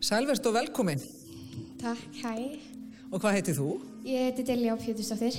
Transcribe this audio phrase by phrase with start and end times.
[0.00, 1.00] Sælverst og velkomin.
[1.80, 2.34] Takk, hæ.
[3.12, 3.68] Og hvað heitir þú?
[4.06, 5.34] Ég heiti Dilja Pétursdóttir.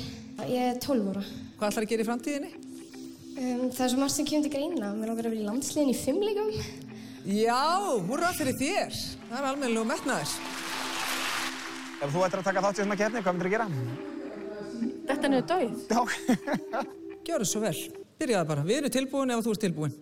[0.49, 1.23] Ég er 12 ára.
[1.59, 2.49] Hvað ætlar að gera í framtíðinni?
[3.39, 4.89] Um, það er svo margt sem kemur til greina.
[4.97, 6.49] Mér langar að vera í landsliðin í fimmleikum.
[7.29, 7.61] Já,
[8.09, 8.91] húrra fyrir þér.
[9.29, 10.31] Það er almennilega metnaður.
[11.99, 13.67] Ef þú ættir að taka þátt í þessuna keppni, hvað myndir að gera?
[15.09, 15.73] Þetta er döið.
[15.87, 16.01] Já.
[17.29, 17.79] Gjör það svo vel.
[18.19, 18.67] Byrjaði bara.
[18.67, 19.93] Við erum tilbúin ef þú ert tilbúin.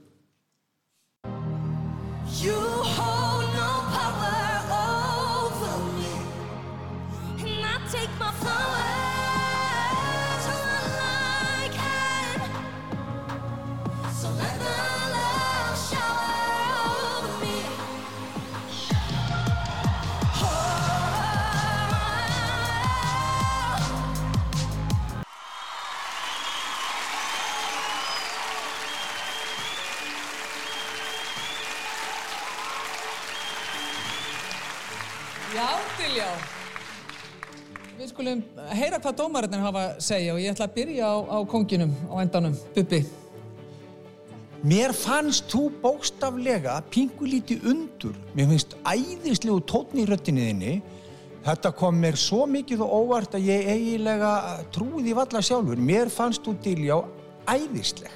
[38.76, 42.16] Heyra hvað dómarinnir hafa að segja og ég ætla að byrja á, á konginum á
[42.24, 42.58] endanum.
[42.76, 43.02] Bubbi.
[44.68, 48.16] Mér fannst þú bókstaflega pingulíti undur.
[48.36, 50.78] Mér finnst æðislegu tónn í röttinni þinni.
[51.46, 54.32] Þetta kom mér svo mikið og óvart að ég eiginlega
[54.74, 55.80] því valla sjálfur.
[55.80, 56.98] Mér fannst þú Diljá
[57.48, 58.12] æðisleg.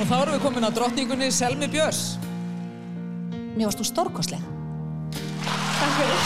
[0.00, 2.14] Og þá erum við komin að drottningunni Selmi Björns.
[3.52, 4.59] Mér varst þú stórkosleg.
[6.00, 6.22] Fyrir.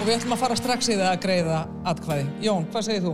[0.00, 1.58] Og við ætlum að fara strax í það að greiða
[1.92, 2.26] atkvæði.
[2.46, 3.12] Jón, hvað segir þú?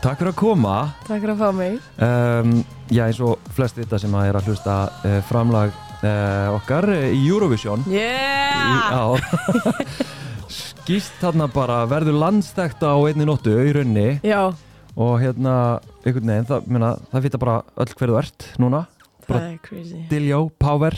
[0.00, 0.74] Takk fyrir að koma
[1.04, 1.74] Takk fyrir að fá mig.
[2.00, 2.52] um,
[2.90, 7.20] Já, eins og flest vita sem að er að hlusta uh, framlag uh, okkar í
[7.28, 8.94] Eurovision Yeah!
[8.94, 9.02] Já
[10.60, 14.48] Skýst þarna bara verður landstækt á einni nóttu í raunni Já,
[14.96, 15.52] og hérna,
[16.04, 18.80] einhvern veginn, það, meina, það vita bara öll hverju þú ert núna
[19.20, 20.00] það bara er crazy.
[20.10, 20.96] Diljá, Power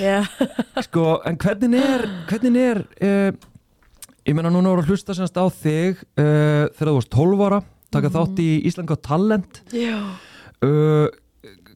[0.00, 0.26] Yeah.
[0.86, 3.30] Sko, en hvernig er, hvernig er, uh,
[4.26, 7.60] ég meina núna voru að hlusta semst á þig uh, þegar þú varst 12 ára,
[7.94, 8.16] taka Mhm.
[8.16, 9.62] þátt í Ísland á Talent.
[9.74, 9.96] Já.
[10.62, 11.08] Uh,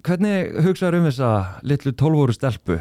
[0.05, 1.31] hvernig hugsaður um þessa
[1.65, 2.81] litlu 12 áru stelpu?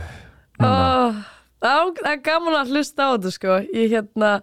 [0.63, 1.21] Oh,
[1.63, 3.55] það það er gaman að hlusta á þetta sko.
[3.73, 4.33] Ég hérna,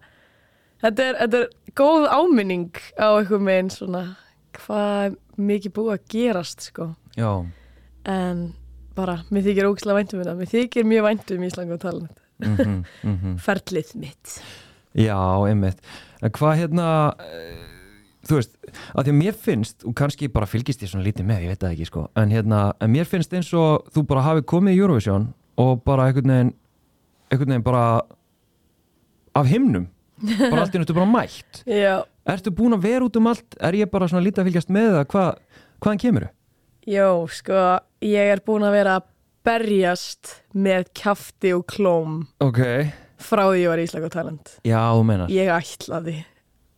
[0.83, 4.05] þetta er, þetta er góð áminning á einhver meginn svona
[4.59, 6.93] hvað mikið búið að gerast sko.
[7.17, 7.47] Já,
[8.09, 8.55] En
[8.97, 10.37] bara, mér þykir ógislega væntum þetta.
[10.39, 12.23] Mér þykir mjög væntum Ísland og talent.
[12.41, 13.35] mhm, mhm.
[13.45, 14.39] Ferlið mitt.
[14.97, 15.83] Já, einmitt.
[16.23, 16.87] En hvað hérna,
[17.21, 18.57] uh, þú veist,
[18.95, 21.61] að því að mér finnst, og kannski bara fylgist ég svona lítið með, ég veit
[21.63, 24.83] það ekki sko, en hérna, en mér finnst eins og þú bara hafi komið í
[24.83, 25.29] Eurovision
[25.61, 26.53] og bara einhvern veginn,
[27.31, 27.85] einhvern veginn bara
[29.37, 29.87] af himnum,
[30.21, 31.63] bara allt í náttúrulega bara mætt.
[31.85, 31.95] Já.
[32.31, 33.57] Ertu búin að vera út um allt?
[33.61, 35.07] Er ég bara svona lítið að fylgjast með það?
[35.15, 35.25] Hva,
[35.83, 36.33] hvaðan kemur þú?
[36.91, 37.63] Jó, sko,
[38.05, 39.09] ég er búin að vera að
[39.47, 42.59] berjast með kjafti og klóm Ok,
[43.21, 44.51] frá því ég var í Ísland og talent.
[44.69, 46.17] já, þú meinar, Ég ætlaði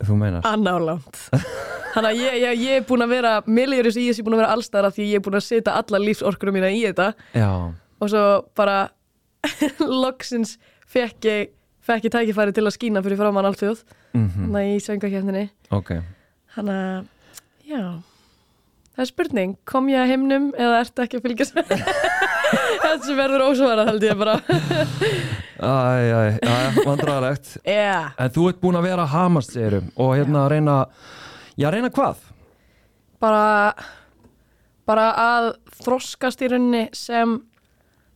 [0.03, 0.43] þú meinar.
[0.47, 1.19] að ná langt.
[1.93, 4.37] Þannig að ég, ég, ég er búin að vera, mér er þessi ég er búin
[4.39, 7.51] að vera allstæðara því ég er búin að setja alla lífsorkurum mína í þetta Já,
[8.03, 8.23] og svo
[8.59, 8.79] bara
[10.03, 10.57] loksins
[10.93, 11.51] fekk ég,
[11.83, 13.83] fekk ég tækifæri til að skína fyrir framann alltjóð,
[14.15, 15.45] mhm, þannig að í söngakefninni.
[15.71, 15.93] ok.
[16.53, 17.07] Þannig að,
[17.67, 17.83] já,
[18.93, 21.63] það er spurning, kom ég að himnum eða ertu ekki að fylgjast
[23.07, 24.35] sem verður ósvarað held ég bara.
[25.63, 27.55] Æ, æ, æ, vandræðalegt.
[27.65, 28.13] Já.
[28.21, 30.77] En þú ert búin að vera að hamast, segirum, og hérna að reyna,
[31.57, 32.29] já, reyna hvað?
[33.23, 33.75] bara
[34.89, 35.49] bara að
[35.83, 37.39] þroskast í rauninni sem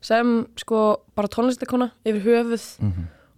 [0.04, 0.81] sem sko
[1.19, 2.66] bara tónlistakona yfir höfuð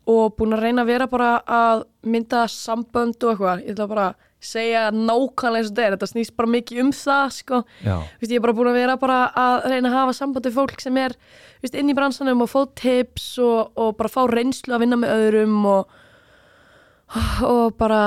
[0.08, 4.08] og búin að reyna að vera bara að mynda sambönd og eitthvað ég ætla bara
[4.08, 8.30] að segja nákvæmlega eins og þetta er þetta snýst bara mikið um það sko Vist,
[8.30, 11.00] ég er bara búin að vera bara að reyna að hafa samband við fólk sem
[11.02, 11.16] er
[11.62, 15.14] vist, inn í bransanum og fá tips og, og bara fá reynslu að vinna með
[15.16, 15.98] öðrum og,
[17.50, 18.00] og bara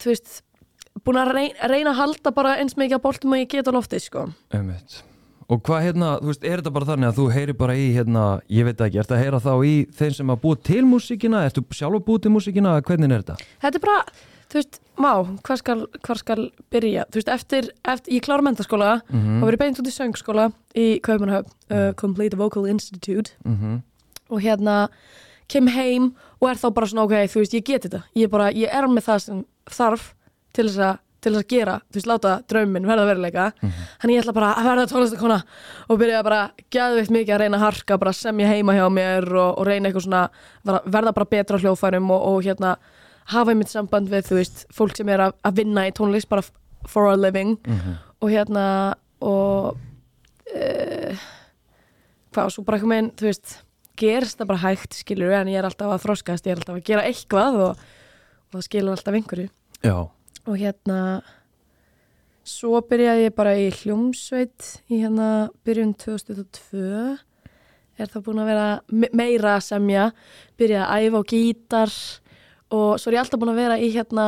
[0.00, 0.40] þú veist
[1.04, 3.76] búin að reyna, reyna að halda bara eins mikið að boltum og ég geta á
[3.76, 4.30] lofti sko.
[4.54, 5.02] einmitt.
[5.50, 8.26] Og hvað hérna, þú veist, er þetta bara þannig að þú heyri bara í hérna,
[8.48, 11.64] ég veit ekki, ertu að heyra þá í þeim sem að búa til músíkina, ertu
[11.74, 13.36] sjálf að búa til músíkina, hvernig er þetta?
[13.64, 14.04] Þetta er bara,
[14.52, 15.10] þú veist, má,
[15.42, 17.04] hvað skal, hvar skal byrja?
[17.10, 19.42] Þú veist, eftir, eftir ég klára mentaskóla Mhm.
[19.42, 23.82] og verið beint út í söngskóla í Kaupanhöf, uh, Complete Vocal Institute Mm
[24.32, 24.88] og hérna
[25.48, 28.28] kem heim og er þá bara svona ok, þú veist, ég get þetta ég, er
[28.28, 30.14] bara, ég er með það sem þarf
[30.54, 33.44] til þess að til þess að gera, þú veist, láta drauminn verða veruleika,
[34.02, 35.38] þannig ég ætla bara að verða tónlistakona
[35.88, 36.40] og byrja bara
[36.74, 40.06] geðveikt mikið að reyna að harka, bara semja heima hjá mér og, og reyna eitthvað
[40.08, 40.24] svona
[40.66, 42.74] verða, bara betra á hljóðfærum og, og hérna
[43.32, 46.42] hafa einmitt samband við, þú veist, fólk sem er að, að vinna í tónlist bara
[46.90, 47.54] for a living.
[48.22, 48.64] Og hérna
[49.22, 49.78] og
[50.50, 51.22] uh,
[52.34, 53.54] hvað, svo bara eitthvað meginn, þú veist
[54.02, 56.86] gerist það bara hægt, skilur en ég er alltaf að þroskast, ég er alltaf að
[56.88, 57.82] gera eitthvað og,
[58.48, 59.48] og það skilur alltaf einhverju.
[59.84, 59.96] Já,
[60.46, 61.00] og hérna
[62.42, 65.28] svo byrjaði ég bara í hljómsveit í hérna
[65.66, 67.18] byrjun 2002
[68.02, 70.06] er það búin að vera me- meira að semja
[70.58, 71.92] byrjaði að æfa á gítar
[72.72, 74.26] og svo er ég alltaf búin að vera í hérna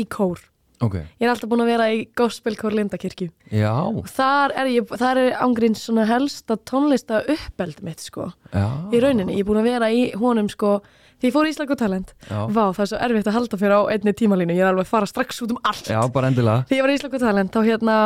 [0.00, 0.40] í kór.
[0.82, 0.96] Ok.
[0.98, 3.28] Ég er alltaf búin að vera í gospelkór Lindakirkju.
[3.54, 8.32] Já, og þar er ég, þar er ángríns svona helsta tónlista uppeld mitt sko.
[8.50, 8.64] Já.
[8.90, 10.80] Í rauninni, ég er búin að vera í honum sko
[11.28, 12.14] ég fór í Ísland og talent.
[12.28, 12.38] Já.
[12.48, 14.56] Vá, það er svo erfitt að halda fyrir á einni tímalínu.
[14.56, 15.90] Ég er alveg að fara strax út um allt.
[15.92, 16.66] Já, bara endilega.
[16.70, 17.96] Þegar ég var í Ísland og talent þá hérna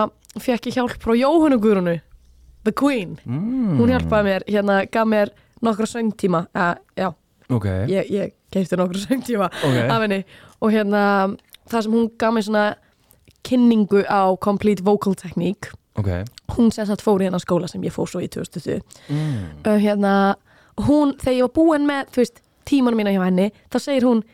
[0.42, 1.96] fekk ég hjálp frá Jóhannu Guðrunu
[2.66, 5.30] The Queen, mm, hún hjálpaði mér hérna, gaf mér
[5.62, 7.12] nokkra söngtíma uh, já,
[7.46, 9.76] Ok, ég, ég keipti nokkra söngtíma Ok.
[9.86, 10.24] af henni.
[10.60, 11.02] Og hérna
[11.70, 12.64] það sem hún gaf mér svona
[13.46, 15.70] kynningu á Complete Vocal Technique.
[15.96, 16.10] Ok.
[16.56, 19.62] Hún sem sagt fór í hennar skóla sem ég fór svo í 2020 mm.
[19.62, 20.12] og hérna
[20.88, 24.24] hún, þegar ég var búin með þú veist, tímanum mína hjá henni þá segir hún,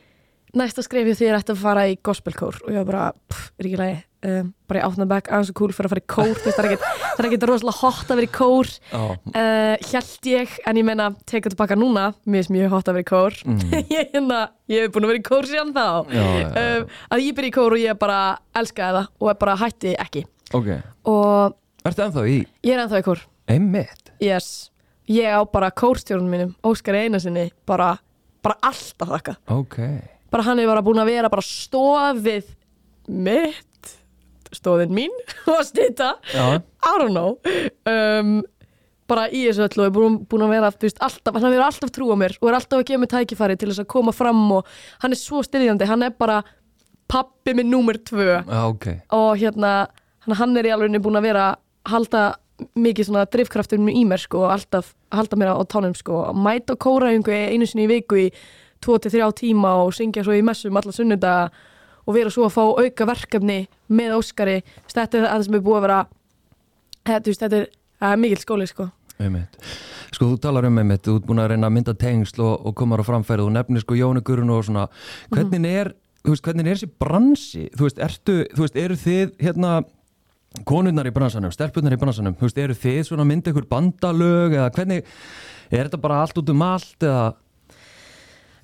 [0.59, 2.59] næsta skrefið því er ætti að fara í gospelkór.
[2.67, 4.01] Og ég var bara, pff, er ekki lagi.
[4.23, 6.85] Um, bara í átnabæk, aðeins og cool fyrir að fara í kór það er ekkert,
[7.03, 8.69] það er ekkert rosalega hot að vera í kór.
[8.93, 9.01] Já,
[9.33, 13.03] uh, held ég, en ég meina teka tilbaka núna, mér finnst mjög hot að vera
[13.03, 13.41] í kór.
[13.97, 14.39] Ég, hérna,
[14.71, 15.89] ég hef búin að vera í kór síðan þá.
[16.07, 16.15] Mm.
[16.15, 16.53] Já.
[16.63, 16.87] Um,
[17.17, 18.21] að ég byrja í kór og ég bara
[18.63, 20.25] elskaði það og bara hætti ekki.
[20.55, 20.71] Ok.
[21.11, 22.39] Og Ertu ennþá í?
[22.63, 23.27] Ég er ennþá í kór?
[24.23, 24.49] Yes,
[25.11, 27.97] ég á bara kórstjórnum mínum, Óskar Einarsinni, bara,
[28.43, 29.37] bara alltaf þakka.
[29.55, 29.79] Ok.
[30.33, 32.49] Bara hann er bara búin að vera bara stofið
[33.09, 33.93] mitt,
[34.53, 35.13] stóðin mín
[35.53, 37.37] og stýta, I don't know,
[37.89, 38.41] um,
[39.11, 41.93] bara í þessu öllu og er búin, búin að vera, veist, alltaf, hann hefur alltaf
[41.93, 44.43] trú á mér og er alltaf að gefa mér tækifæri til þess að koma fram
[44.59, 44.71] og
[45.05, 46.41] hann er svo styðjandi, hann er bara
[47.13, 48.39] pappi minn númer tvö.
[48.41, 48.87] Já, ok.
[49.13, 49.73] Og hérna
[50.25, 51.49] hann, er í alveg búin að vera
[51.89, 52.23] halda
[52.79, 56.77] mikið svona drifkraftur í mér sko og alltaf halda mér á, tánum sko að mæta
[56.77, 58.27] á kóraðingu einu sinni í viku í
[58.83, 61.51] 2-3 tíma og syngja svo í messum alla sunnudaga
[62.07, 63.61] og vera svo að fá auka verkefni
[63.93, 64.59] með Óskari.
[64.91, 66.01] Þetta er það sem er búið að vera
[67.07, 67.71] þetta, þú veist, þetta er,
[68.09, 68.89] er mikill skóli sko.
[69.23, 69.59] Einmitt.
[70.13, 72.77] Sko þú talar um einmitt, þú ert búin að reyna að mynda tengsl og, og
[72.79, 74.89] komar á framfærið og nefnir sko Jóni Gurun og svona.
[75.31, 75.93] Hvernig er,
[76.25, 77.67] þú veist, hvernig er þessi bransi?
[77.77, 79.77] Þú veist, ertu, þú veist, eru þið hérna
[80.69, 85.09] konurnar í bransanum, stelpunnar í bransanum, veist, eru þið svona mynda ykkur bandalög eða hvernig,
[85.73, 87.33] er þetta bara allt út um allt eða,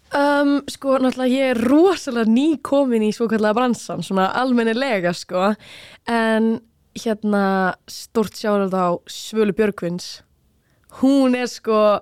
[0.09, 5.51] Um, sko, náttúrulega ég er rosalega nýkomin í svo kallega bransan, svona almennilega, sko,
[6.09, 6.47] en
[6.97, 10.23] hérna stort sjáður á Svölu Björgvins,
[11.03, 12.01] hún er sko,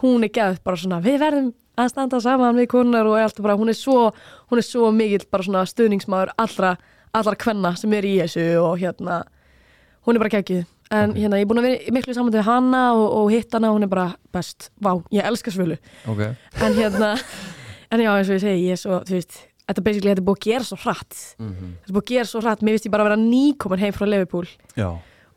[0.00, 3.58] hún er gæð bara svona, við verðum að standa saman við konar og allt bara,
[3.60, 4.14] hún er svo,
[4.48, 6.72] hún er svo mikill bara svona stuðningsmaður allra,
[7.14, 9.22] allra kvenna sem er í þessu og hérna,
[10.06, 10.64] hún er bara geggjuð.
[10.92, 13.70] En hérna, ég er búin að vera miklu saman við hana og, og hitt hana,
[13.72, 14.70] hún er bara best.
[14.82, 15.78] Vá, ég elska Svölu.
[16.08, 16.20] Ok.
[16.60, 17.14] En hérna
[17.92, 19.38] en já eins og ég segi, ég er svo, þú veist
[19.68, 21.18] þetta basically, þetta er búið að gera svo hratt.
[21.40, 21.72] Mhm.
[21.80, 23.92] þetta er búið að gera svo hratt, mér finnst ég bara að vera nýkomin heim
[23.96, 24.48] frá Liverpool.
[24.76, 24.88] Já,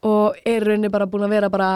[0.06, 1.70] og er rauninni bara búin að vera bara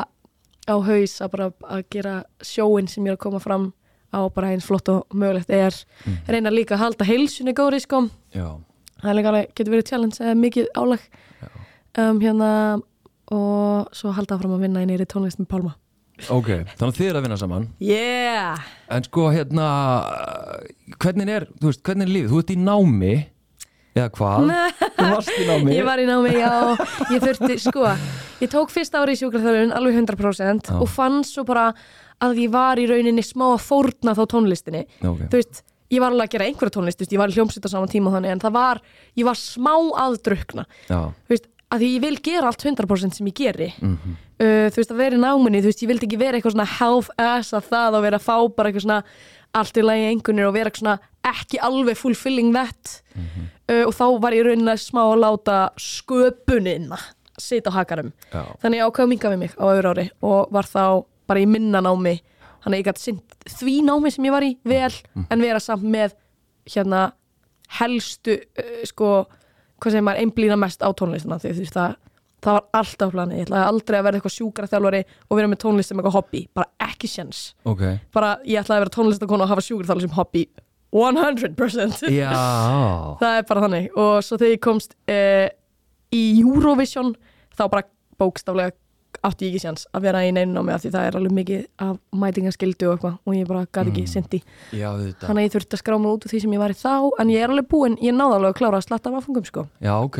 [0.69, 3.71] á haus að bara að gera sjóin sem ég er að koma fram
[4.13, 5.73] á bara eins flott og mögulegt er.
[6.27, 8.09] Reyna líka að halda heilsunni góri sko.
[8.35, 8.59] Já,
[9.01, 11.05] það er líka alveg, getur verið challenge eða mikið álag
[11.99, 12.49] um, hérna
[13.29, 15.75] og svo halda áfram að vinna í nýri tónlist með Pálma
[16.33, 18.63] ok þannig þið er að vinna saman Yeah!
[18.91, 19.67] en sko hérna
[20.99, 23.13] hvernig er, þú veist, hvernig er lífið, þú ert í námi
[23.99, 24.51] eða hvað,
[24.99, 26.51] þú varst í námi Ég var í námi, já,
[27.13, 27.87] ég þurfti, sko,
[28.43, 30.75] ég tók fyrsta ári í sjúkraþjálfun alveg 100% Já.
[30.77, 31.69] og fann svo bara
[32.23, 34.81] að ég var í rauninni smá að fórna þá tónlistinni.
[35.07, 35.21] Ok.
[35.31, 37.91] Þú veist, ég var alveg að gera einhverja tónlist, ég var í hljómsveit á saman
[37.91, 38.81] tíma þannig, en það var,
[39.17, 40.19] ég var smá að
[41.33, 43.73] veist, að því ég vil gera allt 100% sem ég geri.
[43.79, 46.53] mhm, Uh, þú veist, að vera í náminni, þú veist, ég vildi ekki vera eitthvað
[46.53, 48.99] svona half-ass af það og vera að fá bara eitthvað svona
[49.59, 50.93] allt í lagi einhvernir og vera svona
[51.27, 53.01] ekki alveg fulfilling that.
[53.67, 56.95] Uh, og þá var ég rauninni smá að láta sköpunina
[57.35, 58.13] sita á hakarum.
[58.31, 60.83] Já, þannig ég ákveða að minga við mig á öðru ári og var þá
[61.27, 62.15] bara í minna námi
[62.63, 64.93] þannig að ég gæti sinnt því námi sem ég var í vel
[65.29, 66.15] en vera samt með
[66.69, 67.09] hérna
[67.79, 69.25] helstu uh, sko,
[69.79, 71.97] hvað segir maður, einblýna mest á tónlistina því veist það
[72.39, 75.59] það var alltaf planið, ég ætlaði aldrei að vera eitthvað sjúkra þjálfari og vera með
[75.63, 77.81] tónlist sem eitthvað hobby bara ekki sjens, ok.
[78.15, 80.45] Bara ég ætlaði að vera tónlistakona og hafa sjúkra þjálfari sem hobby
[80.95, 82.31] 100% já,
[83.21, 83.89] það er bara þannig.
[83.93, 85.47] Og svo þegar ég komst uh,
[86.15, 87.11] í Eurovision
[87.53, 87.85] þá bara
[88.19, 88.73] bókstaflega
[89.23, 91.65] átti ég ekki séns að vera í neinu námi af því það er alveg mikið
[91.85, 94.11] af mætingaskildu og eitthvað og ég bara gæti ekki Mm.
[95.09, 96.77] þetta þannig að ég þurfti að skrá mig út úr því sem ég var í
[96.79, 99.45] þá en ég er alveg búin, ég náði alveg að klára að slatta af afengum
[99.45, 99.67] sko.
[99.81, 100.19] Já, ok.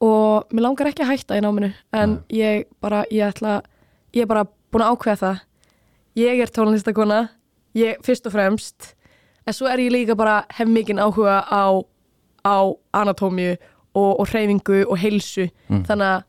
[0.00, 3.62] Og mér langar ekki að hætta í náminu en ég bara, ég ætla
[4.14, 5.40] ég er bara búin að ákveða það.
[6.18, 7.28] Ég er tónlistakona
[7.78, 8.94] ég fyrst og fremst
[9.46, 11.64] en svo er ég líka bara hef mikinn áhuga á,
[12.44, 12.56] á
[12.92, 13.56] anatómiu
[13.94, 15.48] og, og hreyfingu og heilsu.
[15.68, 15.84] Mm.
[15.88, 16.24] þannig að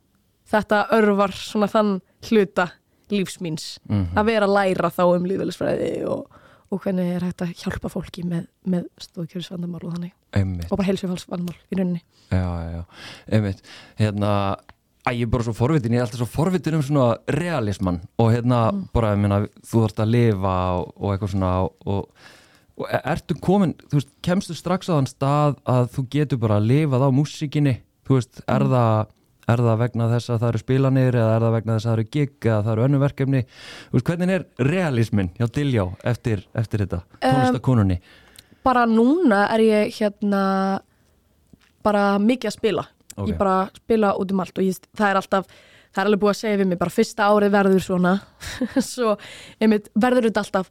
[0.51, 2.69] þetta örvar svona þann hluta
[3.09, 4.15] lífsmíns Mhm.
[4.17, 6.27] að vera að læra þá um lífælisfræði og,
[6.71, 10.11] og hvernig er hægt að hjálpa fólki með, með stóðkjöfisvandamál og þannig.
[10.37, 10.67] Einmitt.
[10.71, 12.01] Og bara heilsufálsvandamál í rauninni.
[12.29, 12.83] Já, já,
[13.33, 13.61] einmitt.
[13.97, 14.33] Hérna,
[15.07, 18.29] að ég er bara svo forvitin ég er alltaf svo forvitin um svona realismann og
[18.35, 18.59] hérna,
[18.93, 22.03] bara, ég meina, þú þarft að lifa og, og eitthvað svona og,
[22.77, 26.59] og e- ertu komin, þú veist, kemstu strax á þann stað að þú getur bara
[26.61, 29.07] að lifað á músíkinni, þú veist, er það
[29.53, 31.99] er það vegna þess að það eru spilanir eða er það vegna þess að það
[31.99, 33.43] eru gig eða það eru önnu verkefni?
[33.99, 38.01] Hvernig er realismin hjá Diljá eftir, eftir þetta, tónlistakonunni
[38.65, 40.43] bara núna er ég hérna
[41.85, 42.85] bara mikið að spila.
[43.15, 43.33] Ok.
[43.33, 45.49] ég bara spila út um allt og ég, það er alltaf
[45.89, 48.13] það er alveg búið að segja við mig, bara fyrsta árið verður svona.
[48.93, 49.15] Svo
[49.59, 50.69] einmitt, verður þetta alltaf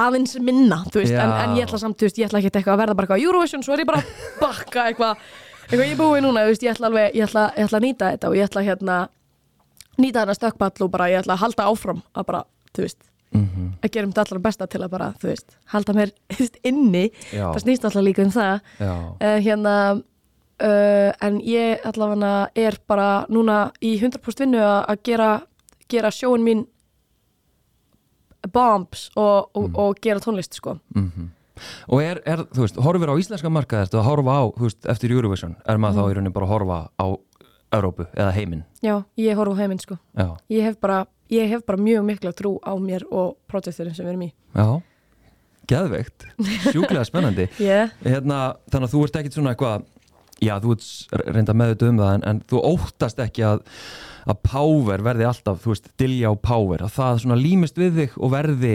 [0.00, 2.76] aðeins minna þú veist, en, en ég ætla samt, þú veist, ég ætla ekki eitthvað
[2.78, 5.26] að verða bara eitthvað Eurovision, svo er ég bara að bakka eitthvað,
[5.72, 8.10] eitthvað ég er búið núna, veist, ég ætla alveg ég ætla, ég ætla að nýta
[8.12, 8.96] þetta og ég ætla hérna
[9.98, 12.44] nýta þennan stökkpall og bara ég ætla að halda áfram að bara,
[12.76, 13.00] þú veist
[13.32, 16.10] mm að gera um þetta allra besta til að bara, þú veist, halda mér
[16.70, 17.48] inni, Já.
[17.50, 23.72] það snýst alltaf líka um það uh, hérna uh, en ég allavega er bara núna
[23.82, 25.30] í 100% vinnu að gera,
[25.90, 26.66] gera sjóin mín
[28.52, 29.76] bombs og, og, Mm.
[29.78, 31.30] og gera tónlist sko Mhm.
[31.88, 34.80] Og er, er, þú veist, horfir á íslenska markað ertu að horfa á, þú veist,
[34.94, 35.56] eftir Eurovision?
[35.68, 37.06] Er maður þá í rauninni bara að horfa á
[37.72, 38.64] Európu eða heiminn?
[38.84, 39.98] Já, ég horf á heiminn sko.
[40.18, 41.02] Já, ég hef bara,
[41.32, 44.30] ég hef bara mjög mikla trú á mér og projekturinn sem við erum í.
[44.56, 44.68] Já,
[45.72, 46.28] geðveikt.
[46.68, 47.48] Sjúklega spennandi.
[47.62, 47.92] Yeah.
[48.04, 49.84] hérna, þannig að þú ert ekkit svona eitthvað
[50.42, 53.62] já, þú ert reynda meðut um það en, en þú óttast ekki að
[54.28, 58.18] að power verði alltaf, þú veist, dilja á power að það svona límist við þig
[58.22, 58.74] og verði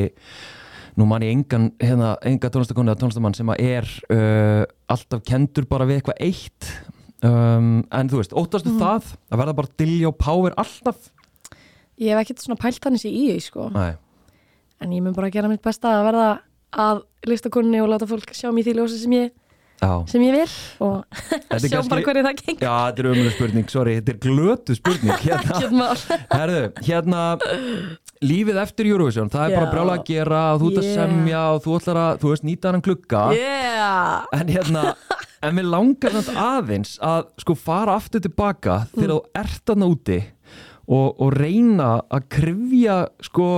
[0.98, 5.68] nú man ég engan, hérna, enga tónlistakonu eða tónlistamann sem að er uh, alltaf kendur
[5.70, 6.72] bara við eitthvað eitt.
[7.25, 11.10] Um, en þú veist, óttastu það að verða bara dilja á power alltaf?
[11.98, 13.70] Ég hef ekkert svona pælt hann í því sko.
[13.74, 13.96] Nei,
[14.82, 16.27] en ég mun bara gera mitt besta að verða
[16.77, 19.32] að listakunni og láta fólk sjá mér því ljósi sem ég,
[19.77, 20.55] já sem ég vil
[20.88, 21.05] og
[21.67, 25.24] sjá bara hvernig það gengur Já, þetta er umlega spurning, sorry, þetta er glötu spurning
[25.27, 25.89] hérna,
[26.34, 27.24] herðu, hérna
[28.25, 29.74] lífið eftir Eurovision, það er bara Já.
[29.75, 30.96] brjála að gera þú ert að Yeah.
[31.03, 34.25] semja og þú ætlar að, þú veist, nýta hann klukka yeah.
[34.34, 34.84] en hérna,
[35.46, 40.19] en við langar aðeins að sko fara aftur tilbaka þegar þú ert þarna úti
[40.88, 43.50] og, og reyna að krifja sko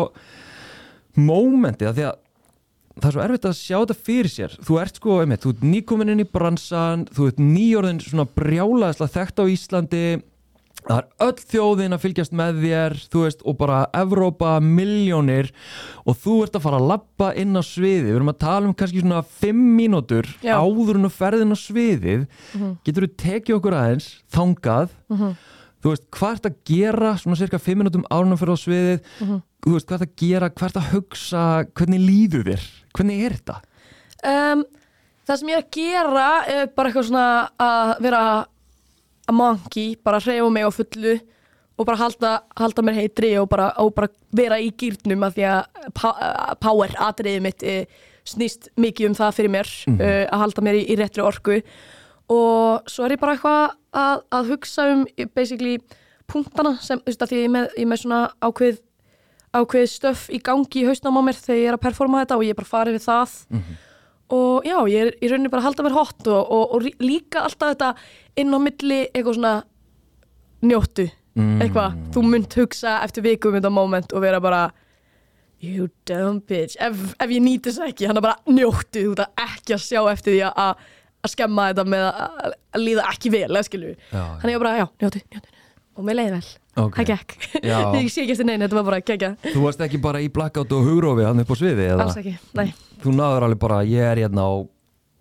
[1.19, 2.17] mómenti að því að
[2.99, 5.61] það er svo erfitt að sjá þetta fyrir sér þú ert sko, einmitt, þú ert
[5.73, 10.03] nýkomin inn í bransan þú ert nýjórðin svona brjálaðislega þekkt á Íslandi
[10.79, 15.49] það er öll þjóðin að fylgjast með þér þú veist, og bara Evrópa miljónir
[16.07, 18.73] og þú ert að fara að labba inn á sviði, við erum að tala um
[18.79, 20.55] kannski svona fimm mínútur Já.
[20.55, 22.23] áður en að ferðin á sviðið
[22.55, 22.71] Mhm.
[22.87, 25.35] getur þú tekið okkur aðeins þangað Mhm.
[25.83, 28.63] þú veist, hvað ert að gera svona cirka fimm mínútum áður en að ferða á
[28.63, 29.41] sviðið Mhm.
[29.65, 32.63] þú veist, hvað ert að gera, hvað ert að hugsa hvernig líður þér,
[32.99, 33.57] hvernig er þetta
[34.27, 34.65] um,
[35.29, 37.25] Það sem ég er að gera er bara eitthvað svona
[37.61, 38.21] að vera
[39.29, 41.11] að monkey, bara hreyfa mig á fullu
[41.79, 45.45] og bara halda, halda mér heitri og bara, og bara vera í gýrnum af því
[45.51, 47.75] að power atriðið mitt e,
[48.27, 50.01] snýst mikið um það fyrir mér Mhm.
[50.01, 51.61] uh, að halda mér í, í réttri orku
[52.33, 55.05] og svo er ég bara eitthvað að, að hugsa um
[55.37, 55.77] basically
[56.29, 58.81] punktana sem, þú veist, að því ég er með, með svona ákveð
[59.55, 62.43] ákveð stöf í gangi í hausnum á mér þegar ég er að performa þetta og
[62.45, 63.37] ég er bara farið við það.
[64.29, 67.41] Og já, ég er í rauninni bara að halda mér hot og, og, og líka
[67.47, 67.93] alltaf þetta
[68.37, 69.55] inn á milli eitthvað svona
[70.61, 71.59] njóttu, Mm.
[71.61, 74.63] eitthvað þú munt hugsa eftir vikum þetta moment og vera bara
[75.61, 76.75] you dumb bitch.
[76.81, 80.01] Ef, ef ég nýti þess ekki, hann er bara njóttu þú ert ekki að sjá
[80.11, 80.81] eftir því að
[81.19, 83.93] að skemma þetta með að, líða ekki vel, eða skilju
[84.41, 85.55] þannig ég bara, já, njóttu, njóttu
[85.99, 86.95] og mér leiði vel, Ok.
[86.95, 87.35] það gekk
[87.99, 90.71] ég sé ekki eftir neina, þetta var bara gekka þú varst ekki bara í blackout
[90.71, 92.05] og hugrófi hann upp á sviði eða?
[92.07, 92.69] alls ekki, nei
[93.03, 94.69] þú náður alveg bara, ég er hérna og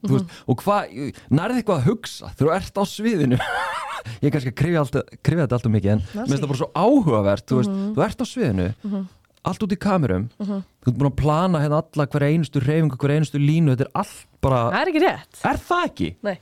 [0.07, 0.15] þú Mhm.
[0.15, 3.39] veist, og hvað, nærði eitthvað að hugsa þú ert á sviðinu
[4.23, 4.85] ég er kannski að krifja,
[5.43, 7.95] þetta alltaf mikið en mér finnst það bara svo áhugavert þú veist, Mhm.
[7.99, 9.09] þú ert á sviðinu Mhm.
[9.49, 10.63] allt út í kamerum Mhm.
[10.85, 13.93] þú ert búin að plana hérna alla hver einustu reyfingu, hver einustu línu, þetta er
[13.95, 16.15] allt bara það er ekki rétt er það ekki?
[16.23, 16.39] nei,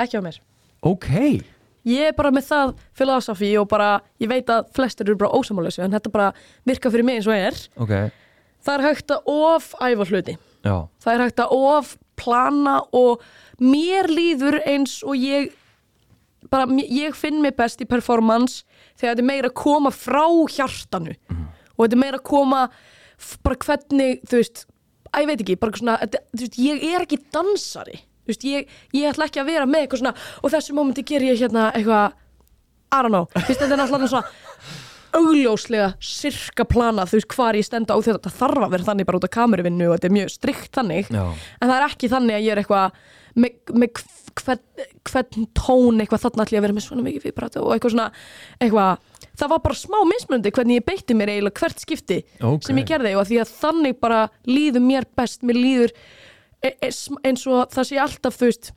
[0.00, 0.38] ekki á mér
[0.82, 1.08] ok,
[1.88, 3.88] ég er bara með það filosofi og bara,
[4.22, 6.30] ég veit að flestir eru bara ósamálusu en þetta bara
[6.68, 7.58] virka fyrir mig eins og er.
[7.80, 7.94] Ok,
[8.64, 10.38] það er hægt að of-æfa hluti.
[10.64, 13.24] Já, það er hægt að of-plana og
[13.60, 15.52] mér líður eins og ég
[16.50, 18.64] bara, ég finn mig best í performance
[18.94, 20.24] þegar þetta er meira að koma frá
[20.54, 21.16] hjartanu.
[21.74, 22.68] Og þetta er meira að koma
[23.44, 24.64] bara hvernig, þú veist
[25.14, 28.00] að ég veit ekki, svona, þetta, veist, ég er ekki dansari,
[28.30, 31.40] veist, ég, ég ætla ekki að vera með eitthvað svona, og þessu momenti ger ég
[31.42, 32.16] hérna eitthvað,
[32.94, 34.82] I don't know, þú veist, þetta er náttúrulega svona
[35.14, 39.20] augljóslega sirka planað, þú veist, hvar ég stenda á þetta þarf að vera þannig bara
[39.20, 41.10] út af kameruvinnu og þetta er mjög strikt þannig.
[41.14, 41.24] Já,
[41.60, 42.98] en það er ekki þannig að ég er eitthvað
[43.44, 44.02] með, með
[44.40, 44.64] hvern,
[45.10, 48.08] hvern tón eitthvað þarna ætlum ég að vera með svona mikið viðbrati og eitthvað svona
[48.58, 52.66] eitthvað, það var bara smá mismunandi hvernig ég beitti mér eiginlega hvert skipti Ok.
[52.66, 55.94] sem ég gerði og að því að þannig bara líður mér best, mér líður
[56.64, 58.72] eins og það sé alltaf þú veist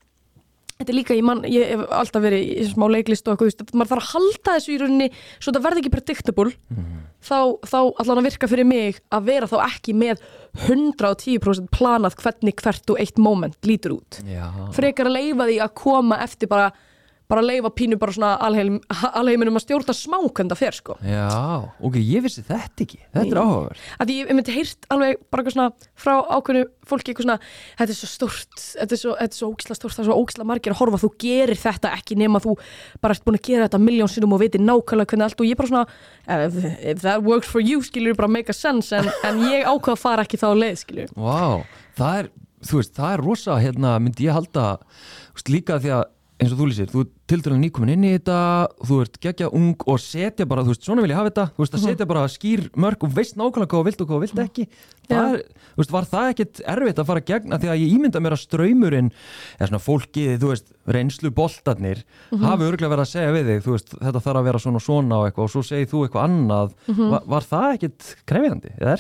[0.78, 3.66] þetta er líka, ég, man, ég hef alltaf verið í smá leiklist og eitthvað, þú
[3.66, 6.54] veist, maður þarf að halda þessu í rauninni svo það verði ekki predictable.
[7.28, 10.22] Þá, þá allan að virka fyrir mig að vera þá ekki með
[10.68, 14.20] 110% planað hvernig hvert og eitt moment lítur út.
[14.30, 14.46] Já.
[14.78, 16.70] Frekar að leifa því að koma eftir bara
[17.28, 18.80] bara leifa pínu bara svona alheim,
[19.12, 20.98] alheiminum að stjórna smá hvernig það fer sko.
[21.04, 21.28] Já,
[21.84, 23.02] ok, ég vissi þetta ekki.
[23.12, 27.12] Þetta er áhugaverð að ég, ég myndi heyrt alveg bara eitthvað svona frá ákveðnu fólki
[27.12, 27.38] eitthvað svona
[27.80, 30.18] þetta er svo stórt, þetta er svo, þetta er svo ógisla stórt það er svo
[30.22, 32.56] ógisla margir að horfa, þú gerir þetta ekki nema þú
[33.04, 35.60] bara ert búin að gera þetta miljón sinnum og veitir nákvæmlega hvernig allt og ég
[35.60, 36.60] bara svona if,
[36.94, 40.04] if that works for you skilur bara make a sense en, en ég ákvað að
[40.04, 40.86] fara ekki þá leið
[41.18, 41.64] Vá,
[41.98, 42.30] það er,
[42.72, 44.78] veist, það er rosa hérna, myndi ég halda
[45.34, 46.06] veist, líka því að,
[46.38, 48.38] eins og þú lýsir þú ert til dæla nýkomin inn í þetta
[48.86, 51.64] þú ert geggja ung og setja bara, þú veist, svona vil ég hafa þetta þú
[51.64, 54.24] veist, að setja bara skýr mörg og veist nákvæmlega hvað þú vilt og hvað þú
[54.26, 54.66] vilt ekki.
[55.08, 55.42] Það er,
[55.72, 58.44] þú veist, var það ekkit erfitt að fara gegna því að ég ímynda mér að
[58.44, 59.10] ströymurinn
[59.58, 62.04] eða svona fólkið, þú veist, reynslu boltarnir,
[62.44, 64.86] hafi örgulega verið að segja við þig, þú veist, þetta þarf að vera svona og
[64.86, 66.76] svona og eitthvað og svo segir þú eitthvað annað.
[66.92, 68.76] Var, var það ekkit krefjandi?
[68.78, 68.94] Eða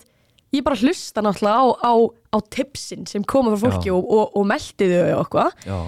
[0.54, 1.92] ég bara, hlusta náttúrulega á, á,
[2.34, 3.96] á tipsin sem koma frá fólki Já.
[3.96, 5.36] og, og, og meldi þau og
[5.66, 5.78] Já,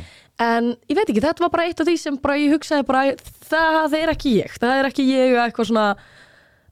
[0.42, 3.05] en ég veit ekki, þetta var bara eitt af því sem bara ég hugsaði bara,
[3.51, 4.59] það er ekki ég.
[4.62, 5.87] Það er ekki ég að eitthvað svona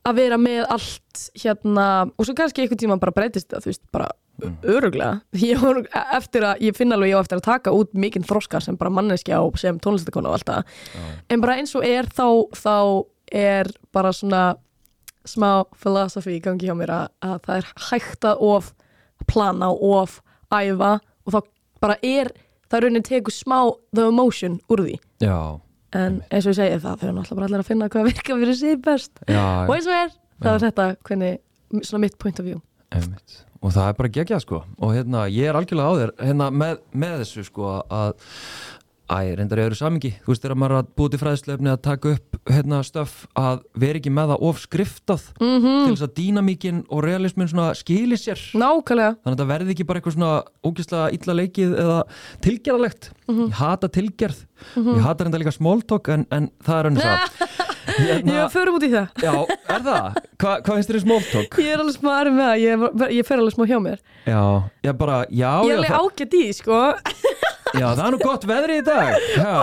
[0.09, 1.87] að vera með allt hérna.
[2.16, 4.09] Og svo kannski einhvern tíma bara breytist það þú veist, bara
[4.40, 4.57] mm.
[4.74, 8.62] öruglega ég eftir að, ég finn alveg ég á eftir að taka út mikinn þroska
[8.64, 10.74] sem bara manneskja og sem tónlistakona og allt það.
[11.29, 12.26] En bara eins og er þá,
[12.57, 12.76] þá
[13.31, 14.44] er bara svona
[15.28, 18.70] smá philosophy í gangi hjá mér að, að það er hægt að of
[19.28, 20.92] plana og of æfa
[21.26, 21.40] og þá
[21.80, 22.33] bara er
[22.70, 23.59] það raunin tekur smá
[23.96, 24.96] the emotion úr því.
[25.24, 25.61] Já,
[25.96, 28.40] en eins og ég segi það þau eru náttúrulega bara allir að finna hvað virka
[28.40, 29.12] fyrir sig best.
[29.26, 31.38] Já, og eins og er, það er þetta hvernig,
[31.83, 32.61] svona mitt point of view.
[32.90, 33.44] Einmitt.
[33.61, 34.62] og það er bara geggjað sko.
[34.80, 38.14] Og hérna, ég er algjörlega á þér hérna, með, með þessu sko að
[39.11, 41.81] Æ, reyndar í öðru samingi, þú veist þegar maður er að búið til fræðslefni að
[41.83, 46.12] taka upp hérna stöf að vera ekki með það of skriftað mm til þess að
[46.20, 48.38] dýnamíkin og realismin svona skili sér.
[48.55, 49.16] Nákvæmlega.
[49.25, 50.31] Þannig að það verði ekki bara eitthvað svona
[50.62, 51.99] ógeðslega illa leikið eða
[52.46, 54.44] tilgerðalegt ég hata tilgerð.
[54.79, 57.68] Ég hata reynda líka smóltok en, en það er önnur það
[58.31, 59.09] já, förum út í það.
[59.25, 59.35] Já,
[59.75, 60.18] er það?
[60.38, 61.59] Hva, hvað finnst þér í smóltok?
[61.64, 64.03] ég er alveg smá aðri með það, ég, ég fer alveg smá hjá mér.
[64.29, 64.42] Já,
[64.87, 69.54] ég bara, já, ég er já, það, það er nú gott veðri í dag já,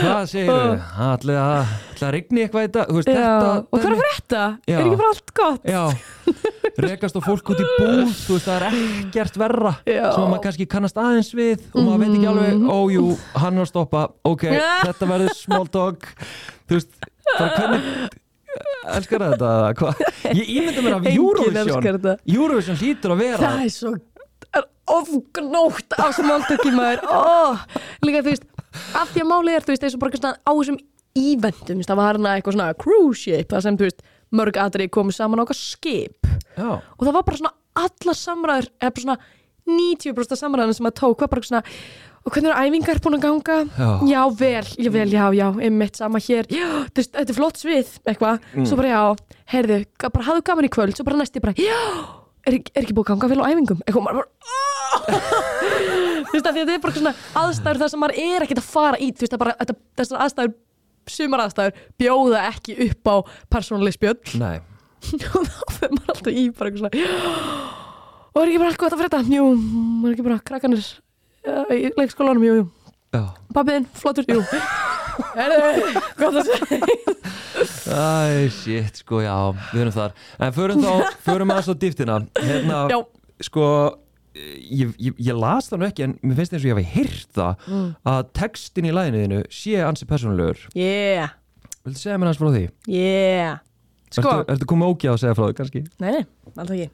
[0.00, 0.74] hvað segir þau?
[1.14, 4.42] ætlaði að, ætlaði að rigni eitthvað í dag veist, þetta og hvað er dæmi- frétta?
[4.68, 4.76] Já.
[4.78, 5.68] er ekki bara allt gott?
[5.68, 5.82] Já,
[6.84, 11.00] rekast á fólk út í búð veist, það er ekkert verra sem maður kannski kannast
[11.00, 13.06] aðeins við og maður veit ekki alveg, ójú,
[13.44, 14.48] hann er að stoppa ok,
[14.88, 16.10] þetta verður small talk
[16.68, 17.00] þú veist,
[17.34, 18.20] bara hvernig
[18.94, 19.92] elskar þetta Hva?
[20.30, 22.12] ég ímynda mér af Eurovision þetta.
[22.30, 24.02] Eurovision hlýtur að vera það er svo það
[24.60, 27.04] er ofgnótt á smáltöki maður.
[27.08, 27.58] Oh,
[28.04, 28.44] líka þú veist
[28.98, 30.80] af því að málið er þú veist eins og bara svona á þessum
[31.78, 34.02] veist, það var hérna eitthvað svona cruise ship, það sem þú veist
[34.34, 36.32] mörg aðri komið saman á eitthvað skip.
[36.58, 39.18] Já, og það var bara svona alla samræður eða bara svona
[39.64, 41.62] 90% af samræðinu sem að tók var bara svona
[42.24, 43.56] og hvernig eru æfingar búin að ganga?
[43.76, 43.88] Já.
[44.32, 48.64] vel, já vel, já, já, einmitt sama hér, já, þetta er flott svið eitthvað, Mm.
[48.66, 49.02] svo bara já,
[49.52, 51.76] heyrðu bara hafðu gaman í kvöld, svo bara næsti bara já,
[52.44, 53.80] er, er ekki búin að ganga vel á æfingum?
[53.84, 54.28] Eitthvað, maður bara
[56.28, 59.00] þú veist, að þetta er bara svona aðstæður þar sem maður er ekkert að fara
[59.00, 60.54] í, þú veist, er bara þetta, þessar aðstæður,
[61.14, 63.16] sumar aðstæður bjóða ekki upp á
[63.52, 64.18] persónuleg spjöll.
[64.40, 64.58] Nei.
[65.34, 67.82] Og þá fyrir maður alltaf í bara eitthvað svona
[68.34, 69.20] og er ekki bara allt gott að frétta?
[69.30, 69.44] Jú,
[70.02, 72.64] er ekki bara krakkanir uh, í leikskólanum, jú, jú.
[73.14, 73.22] Já.
[73.54, 74.40] pappiðinn, flottur, jú
[76.18, 76.78] Gott að segja
[77.94, 79.34] Æ, shit, sko, já,
[79.72, 80.14] við erum þar.
[80.42, 82.96] En förum þá, förum aðeins á dýftina Hérna, Já.
[83.46, 83.66] sko
[84.34, 87.28] ég, ég, ég las það nú ekki en mér finnst eins og ég hafi heyrt
[87.38, 87.86] það Mm.
[88.10, 90.64] að textin í læginu sé ansi persónulegur.
[90.74, 91.30] Yeah,
[91.84, 92.64] Viltu segja mér hans frá því?
[92.90, 93.58] yeah.
[94.14, 95.84] Sko, Ertu, ertu komið ógjað að segja frá því kannski?
[96.02, 96.24] nei, nei,
[96.58, 96.90] alls ekki.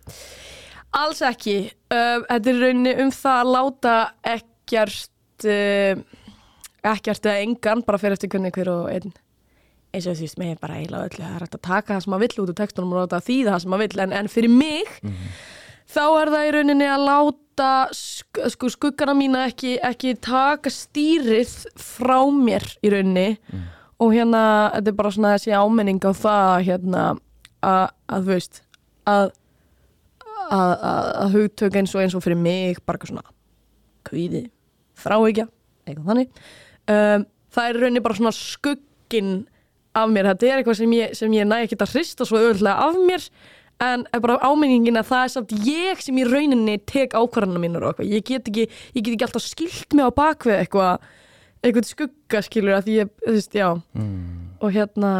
[1.01, 1.57] Alls ekki.
[1.93, 6.01] Uh, Þetta er rauninni um það að láta ekkert uh,
[6.87, 9.15] ekkert eða engan bara fyrir eftir hvernig hver og einn.
[9.91, 12.05] Eins og þú veist, mig er bara eiginlega öllu það er hægt að taka það
[12.05, 14.13] sem maður vill út úr textunum og láta að þýða það sem maður vill en,
[14.21, 14.93] en fyrir mig
[15.91, 21.57] þá er það í rauninni að láta sk sko, skuggana mína ekki, ekki taka stýrið
[21.83, 23.29] frá mér í rauninni.
[24.01, 24.43] Og hérna,
[24.77, 27.03] þetta er bara svona þessi ámenning á það hérna,
[27.67, 28.63] að, að þú veist
[29.11, 29.27] að,
[30.47, 33.27] að, að, að hugtök eins og eins og fyrir mig bara svona
[34.09, 34.47] kvíði,
[35.03, 35.51] þráhyggja
[35.85, 36.43] eitthvað þannig
[36.91, 37.25] um,
[37.55, 39.33] það er rauninni bara svona skugginn
[39.99, 42.91] af mér, þetta er eitthvað sem ég, sem ég næ ekki að hrista svo öðvöldlega
[42.91, 43.25] af mér.
[43.81, 47.87] En er bara áminningin að það er samt ég sem í rauninni tek ákvarðana mínar
[47.87, 51.07] og eitthvað, ég get ekki, ég get ekki alltaf skilt mig á bakvið eitthvað
[51.65, 53.71] eitthvað skugga skilur að ég, þú veist, já.
[54.61, 55.13] Og hérna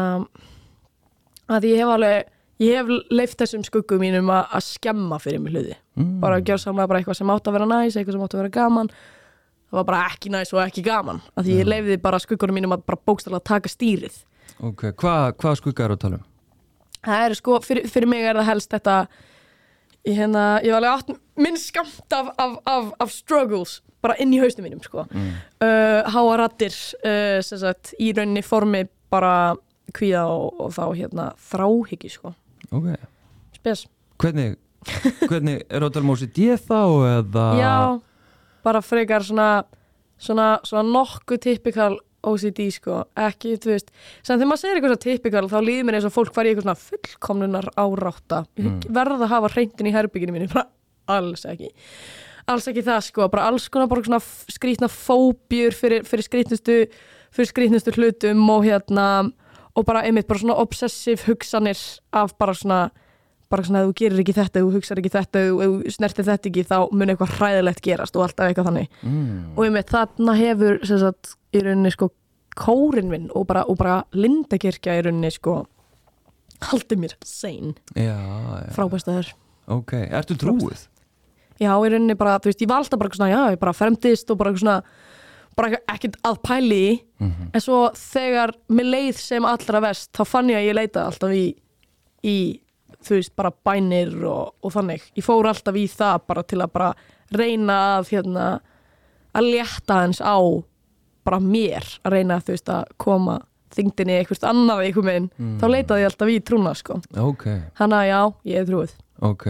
[1.49, 2.29] að ég hef alveg
[2.61, 5.75] ég hef leift þessum skuggum mínum að, skemma fyrir mig hluti.
[6.21, 8.43] Bara að gera samlega bara eitthvað sem átt að vera næs eitthvað sem átt að
[8.43, 8.91] vera gaman
[9.71, 12.75] það var bara ekki næs og ekki gaman að því ég leifði bara skuggunum mínum
[12.75, 14.19] að bara bókstæðlega taka stýrið
[14.61, 16.25] Ok, hvað hva skugga er að tala um?
[17.01, 18.97] það er sko, fyrir, fyrir mig er það helst þetta
[20.05, 24.33] ég, hérna, ég var alveg átt minn skamt af, af, af, af struggles bara inn
[24.33, 25.05] í haustum mínum sko.
[25.13, 25.33] Mm.
[25.61, 26.73] uh, háa rattir
[27.05, 29.53] uh, sagt, í rauninni formi bara
[29.93, 32.33] kvíða og, og þá hérna þráhyggju sko.
[32.71, 32.93] Ok,
[33.57, 33.85] spes
[34.21, 34.55] hvernig,
[35.27, 36.81] hvernig er að tala um OCD þá
[37.11, 37.75] eða já,
[38.63, 39.51] bara frekar svona
[40.21, 43.87] svona, svona nokkuð typikal OCD sko, ekki, þú veist
[44.21, 46.53] sem þegar maður segir eitthvað svo typikal þá líður mér eins og fólk fari í
[46.53, 48.43] eitthvað svona fullkomnunar árátta.
[48.59, 48.75] Mm.
[48.93, 50.67] verða að hafa hreintin í herbygginu mínu bara
[51.09, 51.71] alls ekki.
[52.51, 56.77] Alls ekki það sko, bara alls konar bara svona skrýtna fóbjur fyrir, fyrir skrýtnustu
[57.31, 59.07] fyrir skrýtnustu hlutum og hérna
[59.73, 61.79] og bara einmitt bara svona obsessiv hugsanir
[62.13, 62.81] af bara svona
[63.51, 66.63] bara svona ef þú gerir ekki þetta, þú hugsar ekki þetta þú snertir þetta ekki
[66.71, 69.35] þá mun eitthvað hræðilegt gerast og alltaf eitthvað þannig mm.
[69.57, 72.09] og einmitt þarna hefur sagt, í rauninni sko
[72.61, 75.61] kórin minn og bara, og bara lindakirkja í rauninni sko
[76.71, 79.31] haldið mér sein Já, já, frábæstaður
[79.71, 80.87] ok, ertu trúið?
[81.61, 84.29] já, í rauninni bara, þú veist, ég var alltaf bara svona, já, ég bara fremdist
[84.33, 84.81] og bara svona
[85.57, 87.49] bara ekkert að pæli í Mhm.
[87.53, 91.29] en svo þegar mér leið sem allra vest, þá fann ég að ég leita alltaf
[91.37, 91.43] í,
[92.25, 92.35] í
[93.05, 95.05] þú veist, bara bænir og, og þannig.
[95.17, 96.89] Ég fór alltaf í það bara til að bara
[97.31, 98.49] reyna að hérna,
[99.37, 100.37] að létta hans á
[101.25, 103.39] bara mér, að reyna þú veist að koma
[103.71, 105.29] þingdinni eitthvað annað einhver meginn,
[105.61, 107.45] þá leitaði ég alltaf í trúna sko, Ok,
[107.79, 108.19] hann að já,
[108.51, 109.45] ég er trúið ok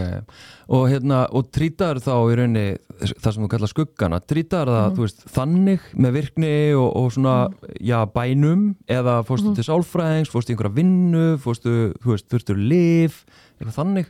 [0.70, 4.96] og hérna, og trítar þá í rauninni það sem þú kallar skuggana, trítar það Mhm.
[4.98, 7.36] þú veist, þannig með virkni og, og svona,
[7.80, 9.56] já, bænum eða fórstu Mhm.
[9.56, 13.26] til sálfræðings, fórstu í einhverja vinnu fórstu, þú veist, þurftur lif
[13.60, 14.08] eitthvað þannig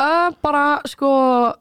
[0.00, 1.52] Uh, bara sko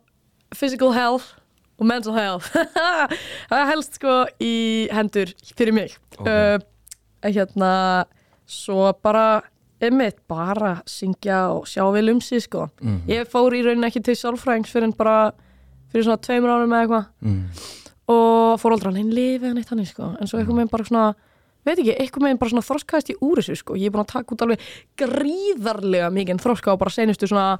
[0.55, 1.35] physical health
[1.77, 2.47] og mental health
[3.51, 6.27] það helst sko í hendur fyrir mig Ok.
[6.27, 6.59] uh,
[7.27, 8.05] hérna
[8.47, 9.41] svo bara
[9.81, 12.69] einmitt bara syngja og sjá vel um sig sko.
[12.81, 13.01] Mhm.
[13.07, 15.31] ég fór í rauninni ekki til sálfræðings fyrir bara
[15.91, 17.05] fyrir svona tveimur árum eða eitthvað.
[17.21, 17.43] Mm.
[18.09, 20.15] og fór aldrei hann lifið hann eitt þannig sko.
[20.19, 21.15] En svo eitthvað meginn bara svona
[21.65, 23.75] veit ekki, eitthvað meginn bara svona þroskaðist í úr þessu sko.
[23.75, 24.59] Ég er búin að taka út alveg
[24.97, 27.59] gríðarlega mikið þroska á bara senustu svona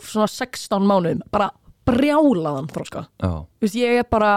[0.00, 1.50] svona 16 mánuðum bara
[1.86, 3.06] brjálaðan þroska.
[3.20, 4.32] Já, Þú veist, ég er bara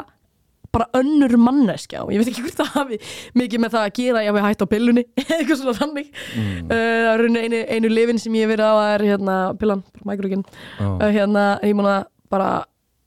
[0.76, 3.00] bara önnur manneskja og ég veit ekki hvort það hafi
[3.40, 6.10] mikið með það að gera ég hafi hætt á pillunni eitthvað svona þannig.
[6.36, 6.74] Mm.
[6.76, 11.08] uh, einu, einu lifin sem ég hef verið á er hérna pillan, mækrugin já, uh,
[11.16, 12.52] hérna, ég að bara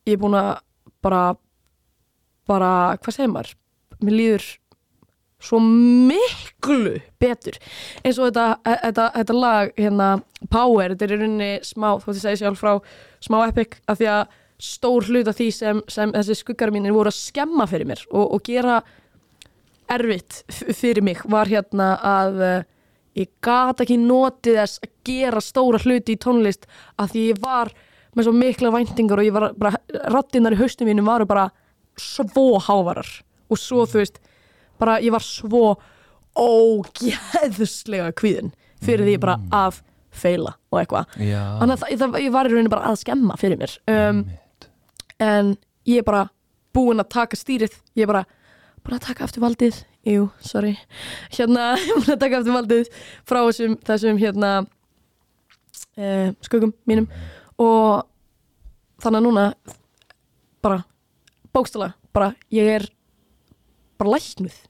[0.09, 0.57] ég er búin að
[1.05, 1.23] bara
[2.49, 3.53] bara, hvað segir maður?
[4.01, 4.47] Mér líður
[5.39, 7.59] svo miklu betur.
[8.03, 10.09] Eins og þetta, e- þetta, þetta lag hérna,
[10.51, 12.73] Power, þetta er í rauninni smá, þú veist ég segi sjálf frá
[13.23, 17.13] smá epic, af því að stór hlut af því sem, sem þessi skuggar mínir voru
[17.13, 18.81] að skemma fyrir mér og, og gera
[19.89, 20.43] erfitt
[20.77, 22.57] fyrir mig var hérna að uh,
[23.19, 26.67] ég gat ekki notið þess að gera stóra hluti í tónlist
[26.99, 27.73] að því ég var
[28.17, 29.79] með svo mikla væntingar og ég var bara,
[30.11, 31.49] rattinnar í haustum mínum varu bara
[31.99, 33.09] svo hávarar
[33.49, 34.19] og svo þú veist,
[34.79, 35.77] bara ég var svo
[36.39, 38.53] ógeðslega kvíðin
[38.85, 39.81] fyrir því bara að
[40.19, 41.17] feila og eitthvað.
[41.61, 43.75] Þannig að það, það, ég var í rauninni bara að skemma fyrir mér.
[43.91, 44.23] Um,
[45.23, 45.55] en
[45.89, 46.27] ég er bara
[46.75, 47.75] búin að taka stýrið.
[47.99, 48.25] Ég er bara
[48.85, 49.81] búin að taka aftur valdið.
[50.09, 50.77] Jú, sorry.
[51.35, 52.93] Hérna, ég er búin að taka aftur valdið
[53.29, 54.53] frá þessum, þessum hérna
[55.99, 57.09] uh, skugum mínum.
[57.59, 58.05] Og
[59.03, 59.49] þannig að núna
[60.65, 60.83] bara
[61.55, 62.89] bókstala, bara ég er
[63.99, 64.65] bara læknuð.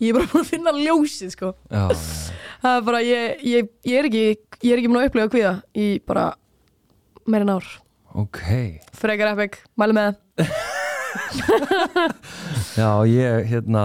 [0.00, 1.52] Ég er bara búin að finna ljósið sko.
[1.68, 2.36] Já, já.
[2.62, 4.26] það er bara, ég, ég, ég er ekki
[4.62, 6.26] ég er ekki múin að upplifa kvíða í bara
[7.26, 7.66] meira en ár
[8.22, 8.40] ok.
[8.96, 10.16] Frekar epic, mæli með.
[12.76, 13.84] Já, ég, hérna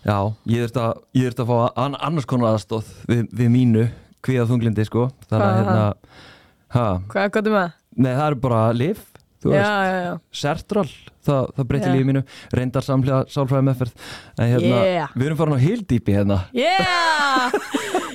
[0.00, 0.16] Já,
[0.48, 3.82] ég þurfti að, að fá an, annars konar aðstóð við, við mínu
[4.24, 5.10] kvíða þunglindi, sko.
[5.28, 6.16] Þannig að, er hérna,
[6.76, 7.74] ha, hvað er gott um það?
[8.00, 9.02] nei, það er bara lif,
[9.40, 10.86] þú já, veist já, já, Sertral,
[11.26, 11.92] það, það breytti Já.
[11.94, 12.22] lífið mínu
[12.58, 13.94] reyndar samlega sálfræði meðferð.
[14.36, 15.14] En hérna, Yeah.
[15.16, 16.38] við erum farin á hildýpi hérna.
[16.56, 17.56] Yeah!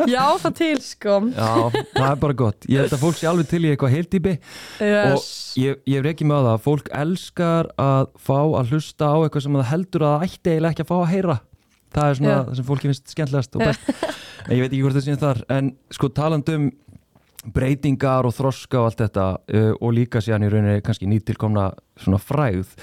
[0.05, 1.15] Já, það til sko.
[1.31, 1.49] Já,
[1.95, 2.67] það er bara gott.
[2.69, 5.15] Ég held að fólk sé alveg til í eitthvað hildýpi yes.
[5.15, 9.17] og ég, ég hef ekki með það að fólk elskar að fá að hlusta á
[9.23, 11.38] eitthvað sem það heldur að það ætti eiginlega ekki að fá að heyra.
[11.95, 12.39] Það er svona Já.
[12.43, 13.91] það sem fólki finnst skemmtilegast og best.
[14.45, 16.65] En ég veit ekki hvort það sé þar en sko talandum
[17.53, 21.69] breytingar og þroska og allt þetta uh, og líka síðan í rauninni kannski nýtilkomna
[22.01, 22.73] svona fræð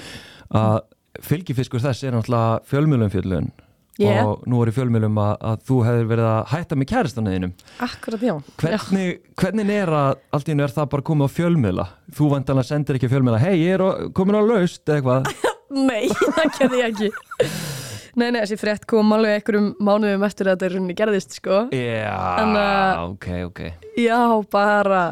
[0.53, 0.81] að
[1.23, 3.53] fylgifiskur þess er náttúrulega fjölmjölumfjöllun
[4.01, 4.25] Yeah.
[4.25, 7.51] og nú er í fjölmjölum að, að þú hefur verið að hætta með kæristanniðinum
[7.85, 11.87] akkurat já, Hvernig, hvernig er að allt í einu er það bara komið á fjölmiðla?
[12.17, 15.53] Þú vantanlega sendir ekki á fjölmiðla hei, ég er komin á laust eða eitthvað.
[15.93, 17.82] Nei, það gerði ég ekki
[18.21, 21.59] nei, nei, þessi frétt kom alveg einhverjum mánuðum eftir að þetta er rauninni gerðist sko.
[21.73, 23.63] Já, En, uh, ok, ok.
[24.01, 24.21] Já,
[24.53, 25.03] bara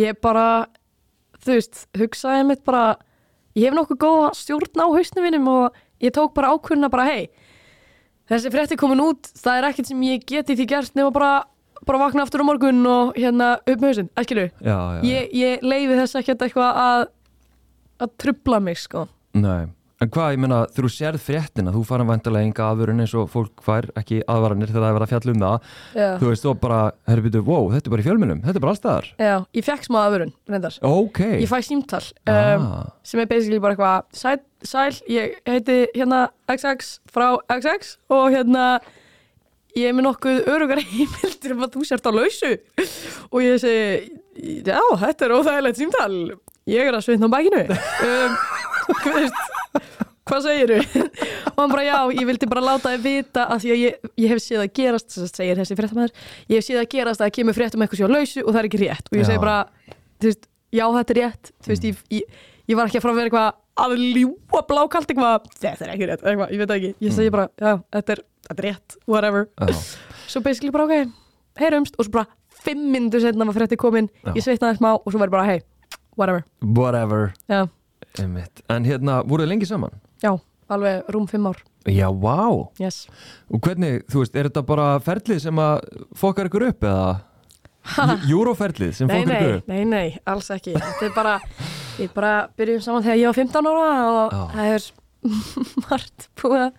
[0.00, 0.66] ég bara,
[1.44, 2.96] þú veist hugsaði mitt bara
[3.54, 7.28] ég hef nokkuð góða stjórn á hausnum mínum og ég tók bara ákvörðuna bara hei
[8.30, 11.32] þessi frétti komin út það er ekkert sem ég geti því gert nema bara
[11.84, 15.00] bara vakna aftur á morgun og hérna upp með hausinn, æskilu já, já.
[15.04, 17.04] ég, ég leiði þess ekkert eitthvað að
[18.02, 19.06] að trubla mig sko.
[19.38, 19.68] Nei,
[20.04, 23.62] en hvað, ég meina, þú sérð fréttina þú farin vantarlega enga aðvörun eins og fólk
[23.64, 25.68] fær ekki aðvaranir þegar það er verið að fjalla um það.
[25.98, 28.64] Já, Þú veist, þú bara, herri byrju, wow, þetta er bara í fjölmiðlum þetta er
[28.64, 30.76] bara allstaðar Já ég fekk smá aðvörun, reyndar.
[30.90, 35.78] Ok, ég fæ símtal um, ah, sem er basically bara eitthvað sæl, sæl, ég heiti
[35.94, 38.66] hérna XX frá XX og hérna
[39.74, 42.52] ég er með nokkuð örugar heimildir um að þú sért á lausu.
[43.32, 46.14] Og ég segi já, þetta er óþægilegt símtal.
[46.70, 47.66] Ég er að svitna á bakinu.
[48.84, 49.62] Um,
[50.24, 50.78] hvað hvað segiru?
[51.54, 54.32] og hann bara já, ég vildi bara láta þið vita að því að ég, ég
[54.32, 56.14] hef séð að gerast þess að segir þessi fréttamaður
[56.50, 58.50] ég hef séð að gerast að það kemur frétt um eitthvað sér á lausu og
[58.50, 59.28] það er ekki rétt og ég Já.
[59.30, 59.58] segi bara,
[60.22, 62.38] þú veist, já þetta er rétt þú veist, ég, ég,
[62.72, 66.08] ég var ekki að fara að vera eitthvað að ljúa blákalt eitthvað þetta er ekki
[66.10, 69.46] rétt, eitthvað, ég veit ekki ég segi bara, já, þetta er, þetta er rétt, whatever
[69.60, 69.84] já,
[70.32, 71.14] svo basically bara, ok,
[71.60, 72.28] heyrumst og svo bara
[72.64, 74.32] fimm myndur setna var frétti komin Já.
[74.32, 75.64] ég sveitnaði smá og svo var ég bara, hey,
[76.16, 77.34] whatever whatever.
[78.70, 79.94] En hérna, voruð þið lengi saman?
[80.22, 80.32] Já,
[80.68, 81.62] alveg rúm fimm ár.
[81.84, 83.04] Já, wow yes.
[83.52, 85.82] Og hvernig, þú veist, er þetta bara ferlið sem að
[86.16, 87.08] fokkar ykkur upp eða?
[88.30, 89.66] Júróferlið sem nei, fokkar ykkur nei, upp?
[89.68, 90.72] nei, nei, alls ekki.
[90.78, 91.34] Þetta er bara,
[91.98, 94.44] við bara byrjum saman þegar ég var 15 ára og Já.
[94.54, 94.86] það er
[95.88, 96.78] margt búið að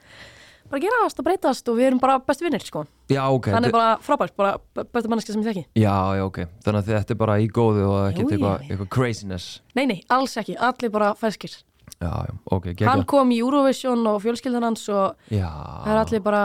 [0.65, 2.82] bara gerast og breytast og við erum bara bestu vinnir sko.
[3.13, 3.52] Já, ok.
[3.54, 5.65] Þetta- bara frábært, bara bestu manneski sem ég þekki.
[5.78, 6.41] Já, já, ok.
[6.65, 9.60] Þannig að þetta er bara í góðu og ekkert eitthvað eitthva craziness.
[9.78, 11.54] Nei, nei, alls ekki, allir bara ferskir
[12.02, 16.21] Já, já, ok, hann geggjað kom í Eurovision og fjölskyldan hans og það er allir
[16.26, 16.41] bara,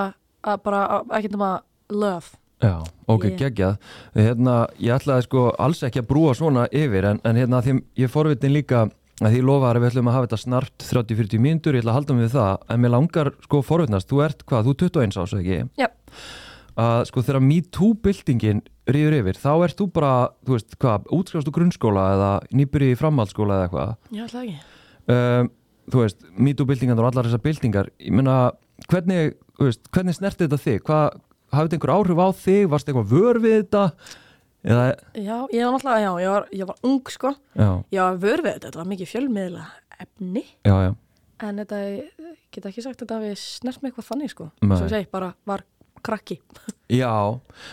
[0.46, 1.58] að, bara að- ekkert um að
[1.90, 2.74] love já,
[3.08, 3.38] ok, Yeah.
[3.40, 3.76] geggjað
[4.14, 8.10] Hérna, ég ætlaði sko alls ekki að brúa svona yfir En, en hérna, því ég
[8.12, 8.84] forvitin líka
[9.20, 11.98] að því lofaði að við ætlum að hafa þetta snart 30-40 mínútur, ég ætla að
[11.98, 15.18] halda mig við það en mér langar sko forvitnast, þú ert hvað, þú er 21
[15.20, 15.58] ás, ekki?
[15.76, 15.88] Já.
[16.80, 20.12] að sko þegar MeToo-byltingin rýður yfir, þá ert þú bara
[20.46, 24.58] þú veist, hvað, útskrifast úr grunnskóla eða nýbyrji í framhaldsskóla eða eitthvað já, alltaf ekki
[25.10, 25.50] um,
[25.90, 28.38] þú veist, MeToo-byltingan og allar þessar byltingar, ég meina
[28.90, 30.80] hvernig, veist, hvernig snerti þetta þig?
[30.86, 31.20] Hvað,
[31.50, 32.64] hafði þetta einhver áhrif á þig?
[32.72, 33.84] Varst eitthvað vör við þetta?
[34.60, 37.30] Eða, já, ég var náttúrulega, já, ég var, ég var ung sko.
[37.56, 39.66] Já, ég var vör við þetta, þetta var mikið fjölmiðla
[40.04, 40.42] efni.
[40.68, 40.74] Já,
[41.40, 44.50] en þetta, ég get ekki sagt að þetta hafi snert mig eitthvað þannig sko.
[44.60, 45.64] Svo ég segi, bara var
[46.06, 46.36] krakki.
[46.90, 47.10] Já,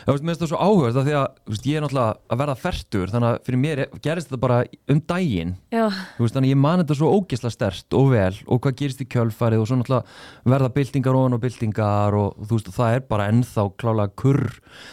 [0.06, 2.56] mér finnst það svo áhugast af því að þú veist, ég er náttúrulega að verða
[2.62, 4.58] fertur þannig að fyrir mér er- gerist þetta bara
[4.94, 5.54] um daginn.
[5.74, 5.86] Já,
[6.18, 9.02] Þú veist, þannig að ég man þetta svo ógisla stert og vel og hvað gerist
[9.02, 12.94] í kjölfarið og svo náttúrulega verða byltingar ofan og byltingar og, og þú veist, það
[13.00, 14.46] er bara ennþá klálega kurr,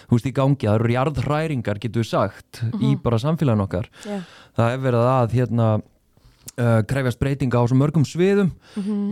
[0.08, 0.66] þú veist, í gangi.
[0.70, 3.90] Það eru jarðhræringar, getur við sagt í bara samfélagin okkar.
[4.08, 4.22] Já,
[4.56, 8.54] það er verið að hérna uh, krefjast breytinga á svo mörgum sviðum.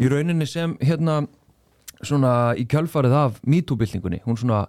[0.01, 1.27] Í rauninni sem hérna
[2.03, 4.65] svona í kjölfarið af MeToo-byltingunni, hún svona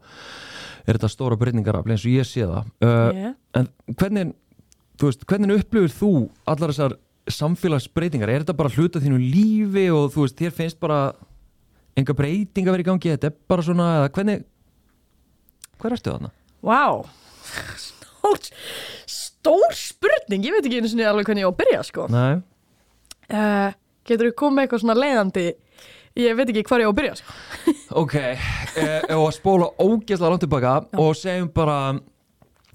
[0.84, 2.70] er þetta stóra breytingar af eins og ég sé það.
[2.84, 3.36] Uh, yeah.
[3.58, 4.34] en hvernig
[5.00, 6.14] þú veist, hvernig upplifir þú
[6.50, 6.98] allar þessar
[7.32, 8.32] samfélagsbreytingar?
[8.32, 11.00] Er þetta bara hluta þínu lífi og þú veist, þér finnst bara
[11.98, 14.46] enga breytinga verið í gangi, þetta er bara svona eða hvernig
[15.82, 16.34] hver ertu þarna?
[16.64, 16.84] Vá.
[17.80, 18.40] Stór,
[19.10, 22.08] stór spurning, ég veit ekki einu sinni alveg hvernig ég á að byrja sko.
[22.12, 22.40] Nei,
[23.36, 23.70] uh,
[24.08, 25.46] getur við komið með eitthvað svona leiðandi
[26.20, 27.36] ég veit ekki hvar ég á að byrja sko.
[28.04, 31.78] Ok, eh, ef að spóla ógeðslega langt tilbaka og segjum bara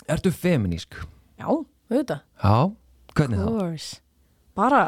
[0.09, 0.96] Ertu feminísk?
[1.38, 2.22] já, auðvitað.
[2.42, 2.57] Já,
[3.14, 3.98] hvernig það?
[4.57, 4.83] bara,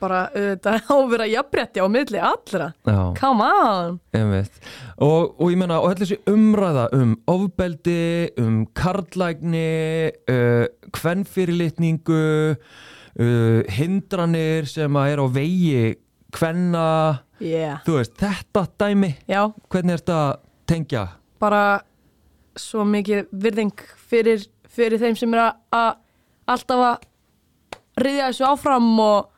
[0.00, 2.66] bara auðvitað á að vera jafnrétti á milli allra.
[2.88, 4.00] Já, come on.
[5.00, 8.02] Og, og ég menna, og þessi umræða um ofbeldi,
[8.42, 10.66] um karlægni uh,
[10.98, 12.22] kvenfyrirlitningu
[12.56, 15.84] uh, hindranir sem að er á vegi
[16.34, 16.84] kvenna,
[17.40, 17.80] yeah.
[17.86, 20.20] þú veist, þetta dæmi já, hvernig er þetta
[20.70, 21.06] tengja?
[21.40, 21.80] bara
[22.58, 25.96] svo mikið virðing fyrir, fyrir þeim sem er að-
[26.50, 27.06] alltaf að
[28.00, 29.30] riðja þessu áfram og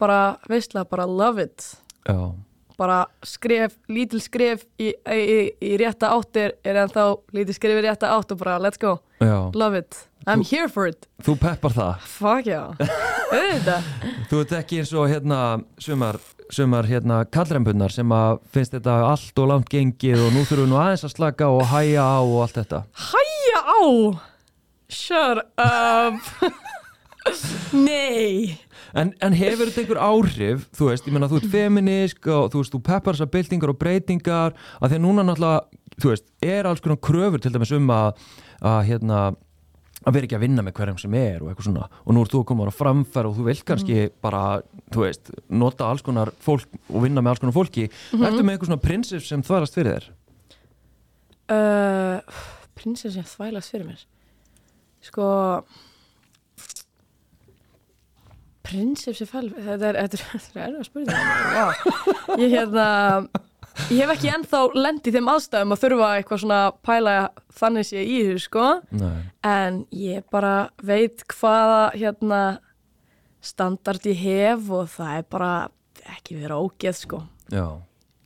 [0.00, 1.64] bara, veistlega, bara love it.
[2.06, 2.32] Já,
[2.76, 8.10] bara skref, lítil skref í, í, í, rétta áttir er ennþá lítil skref í rétta
[8.12, 9.96] átt og bara let's go, já, love it.
[10.26, 12.00] I'm here for it, þú peppar það.
[12.18, 12.62] Fuck já
[14.30, 15.38] Þú ert ekki eins og hérna
[15.82, 16.18] sumar,
[16.52, 20.72] sumar hérna kallrembunnar sem að finnst þetta allt og langt gengið og nú þurfum við
[20.72, 22.82] nú aðeins að slaka og hæja á og allt þetta.
[23.08, 23.82] Hæja á?
[24.86, 26.52] Shut up.
[27.86, 28.56] Nei.
[28.96, 32.62] En, en hefur þetta einhver áhrif, þú veist, ég meina þú ert feminisk og þú
[32.62, 36.68] veist, þú peppar þessar byltingar og breytingar að því að núna náttúrulega, þú veist, er
[36.70, 38.22] alls konar kröfur til dæmis um að,
[38.62, 39.24] að hérna,
[40.06, 41.88] að vera ekki að vinna með hverjum sem er og eitthvað svona.
[42.04, 44.42] Og nú ert þú að koma á framfæra og þú vilt kannski bara,
[44.94, 47.88] þú veist, nota alls konar fólk og vinna með alls konar fólki.
[48.14, 50.12] Ertu með eitthvað svona prinsip sem þvarast fyrir þér?
[51.52, 52.18] uh,
[52.78, 54.04] prinsess sem þvælast fyrir mér?
[55.06, 55.26] Sko
[58.66, 61.12] prinsess sem þvælast þetta er, þetta er, þetta er erfið að spyrja
[61.54, 62.86] það ég hérna
[63.90, 67.16] ég hef ekki ennþá lent í þeim aðstæðum að þurfa eitthvað svona pæla
[67.60, 68.68] þannig sé í þessu sko.
[68.96, 69.18] Nei.
[69.46, 72.42] en ég bara veit hvaða hérna
[73.44, 75.52] standard ég hef og það er bara
[76.16, 77.22] ekki vera ógeð sko.
[77.52, 77.66] Já,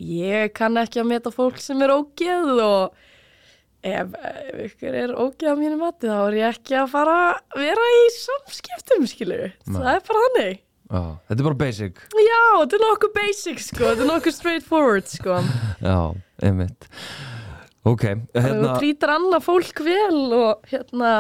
[0.01, 2.97] ég kann ekki að meta fólk sem er ógeð og
[3.85, 7.63] ef, ef ykkur er ógeð á mínu mati þá er ég ekki að fara að
[7.67, 10.61] vera í samskiptum skilu, það er bara þannig
[10.91, 12.01] já, þetta er bara basic.
[12.27, 13.85] Já, þetta er nokkuð basic sko.
[13.85, 15.37] Þetta er nokkuð straightforward sko.
[15.87, 15.99] Já,
[16.43, 16.89] einmitt.
[17.89, 18.03] Ok,
[18.37, 18.75] hérna...
[18.75, 21.13] þú trýtar annað fólk vel og hérna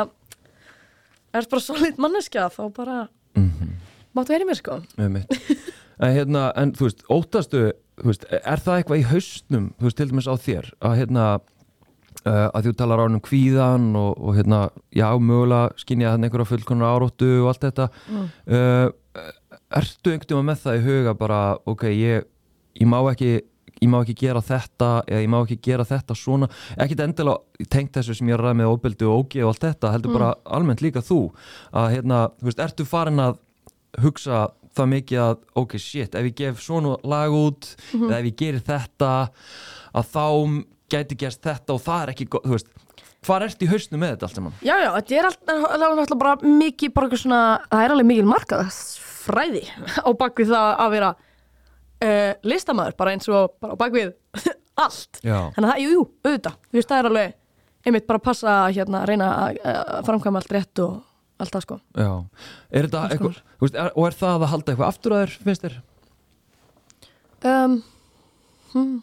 [1.32, 2.98] er bara solid manneskja þá bara
[3.38, 3.70] Mhm.
[4.16, 4.80] máttu verið mér sko.
[4.98, 5.30] Einmitt.
[6.00, 7.62] en hérna, en þú veist, óttastu
[8.00, 11.24] þú veist, er það eitthvað í haustnum þú veist, til dæmis á þér að hérna
[12.26, 14.60] uh, að þú talar á um kvíðan og, og hérna,
[14.92, 18.88] já, mögulega skynja þannig einhverja fullkonar áróttu og allt þetta uh,
[19.78, 22.26] ertu einhvern tíma með það í huga bara, ok, ég,
[22.80, 23.32] ég má ekki
[23.80, 26.48] ég má ekki gera þetta eða ég má ekki gera þetta svona
[26.80, 29.64] ekkit endilega tengt þessu sem ég er að ræða með óbeldi og ógi og allt
[29.64, 31.20] þetta, heldur bara almennt líka þú
[31.72, 33.38] að hérna, þú veist, ertu farin að
[34.04, 34.42] hugsa
[34.76, 38.66] það mikið að ok, shit, ef ég gef svona lag út eða ef ég gerir
[38.66, 39.12] þetta
[39.96, 40.26] að þá
[40.90, 42.70] gæti gerst þetta og það er ekki, þú veist
[43.26, 44.58] hvað ert í hausnum með þetta allt saman?
[44.64, 48.28] Já, já, þetta er alltaf, alltaf bara mikið bara svona, það er alveg mikil
[49.20, 49.62] markaðsfræði
[50.06, 54.14] á bakvið það að vera uh, listamaður, bara eins og bara á bakvið
[54.84, 55.20] allt.
[55.22, 57.36] Já, Þannig að það, jú, jú, auðvitað, þú veist, það er alveg
[57.86, 60.98] einmitt bara að passa að hérna, reyna að uh, framkvæma allt rétt og
[61.40, 61.76] allt það sko.
[61.96, 62.10] já
[62.76, 65.36] er þetta eitthvað, þú veist, er, og er það að halda eitthvað aftur að þér,
[65.46, 65.78] finnst þér?
[67.40, 67.78] Um,
[68.74, 68.98] hmm.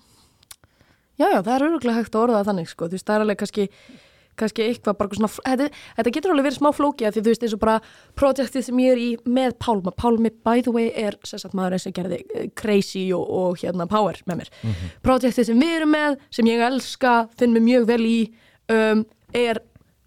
[1.17, 3.39] Já, já, það er öruglega hægt að orða þannig, sko, þú veist, það er alveg
[3.41, 3.65] kannski,
[4.39, 5.67] kannski eitthvað bara svona, þetta,
[5.99, 7.77] þetta getur alveg verið smá flóki að því þú veist, eins og bara
[8.19, 11.95] projektið sem ég er í með Pálma, Pálmi, by the way, er sérsagt maður sem
[11.95, 14.51] gerði eh, Crazy og, og hérna Power með mér.
[15.05, 18.19] Projektið sem við erum með, sem ég elska, finn mig mjög vel í,
[18.73, 19.03] um,
[19.37, 19.61] er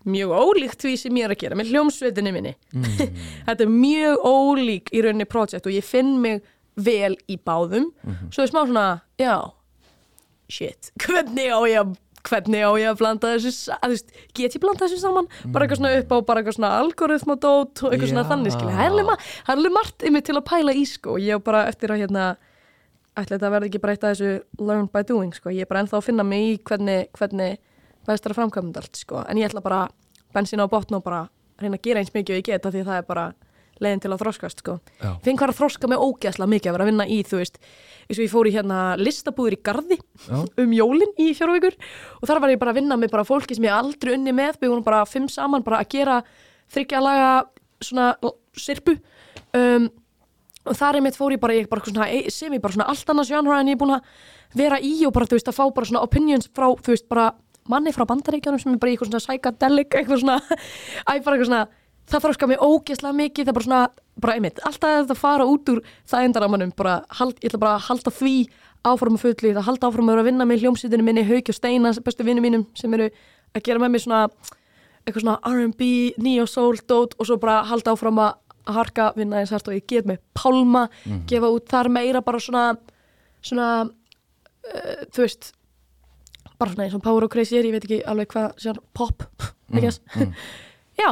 [0.09, 2.55] mjög ólíkt því sem ég er að gera með hljómsveitinni minni.
[3.47, 6.45] þetta er mjög ólík í rauninni projekt og ég finn mig
[6.81, 7.91] vel í báðum.
[8.33, 8.87] Svo er smá svona,
[9.21, 9.35] já,
[10.51, 14.63] shit, hvernig á ég að hvernig á ég að blanda þessu að, veist, get ég
[14.63, 15.29] blanda þessu saman?
[15.55, 18.55] Bara eitthvað svona upp á bara eitthvað svona algoritm og dót og eitthvað svona þannig
[18.57, 21.17] skilja það er alveg margt yfir til að pæla í sko.
[21.17, 22.27] Og ég á bara eftir að hérna
[23.19, 25.71] ætla þetta að verði ekki bara eitt af þessu learn by doing sko, ég er
[25.71, 27.59] bara ennþá að finna mig í hvernig, hvernig
[28.07, 29.81] bæðist það að framkvæmda allt sko, en ég ætla bara
[30.35, 31.25] bensín á botn og bara
[31.61, 33.27] reyna að gera eins mikið og ég geta því það er bara
[33.81, 34.75] leiðin til að þroskast sko.
[35.25, 37.61] Finn hvað að þroska mig ógeðslega mikið að vera að vinna í þú veist,
[38.07, 40.37] eins og ég fór í hérna listabúður í Garði Já.
[40.65, 41.79] um jólin í fjóra vikur
[42.21, 44.61] og þar var ég bara að vinna með bara fólki sem ég aldrei unni með,
[44.61, 46.21] við vorum bara fimm saman bara að gera
[46.71, 47.31] þryggja laga
[47.81, 48.11] svona
[48.61, 48.97] sirpu
[49.57, 49.89] um,
[50.69, 53.09] og þar einmitt fór ég bara, ég bara svona, e- sem ég bara svona allt
[53.15, 55.65] annars genre en ég er búin að vera í og bara þú veist að fá
[55.73, 57.31] bara svona opinions frá þú veist bara
[57.71, 60.37] manni frá bandaríkjanum sem er bara í eitthvað svona psychedelic eitthvað svona,
[61.09, 61.63] æ bara eitthvað svona
[62.11, 63.83] það þroska mig ógeðslega mikið það bara svona
[64.21, 65.81] bara einmitt, alltaf þetta fara út úr
[66.11, 68.35] þægindaramanum, bara, hald, ég ætla bara að halda því
[68.91, 71.25] áfram að fullu, ég ætla að halda áfram að vera að vinna með hljómsveitinu minni,
[71.29, 73.09] Hauki og Steina bestu vinnu mínum sem eru
[73.55, 74.21] að gera með mér svona
[75.07, 75.91] eitthvað svona R&B,
[76.21, 78.37] neo soul, dót og svo bara halda áfram að
[78.71, 80.89] harka, vinna eins hært og ég get með Pálma,
[81.31, 82.67] gefa út þar meira bara svona
[83.41, 85.53] svona, uh, þú veist
[86.61, 89.25] bara svona eins og Power og Crazy er, ég veit ekki alveg hvað sér, pop,
[89.73, 90.01] I guess.
[91.01, 91.11] já,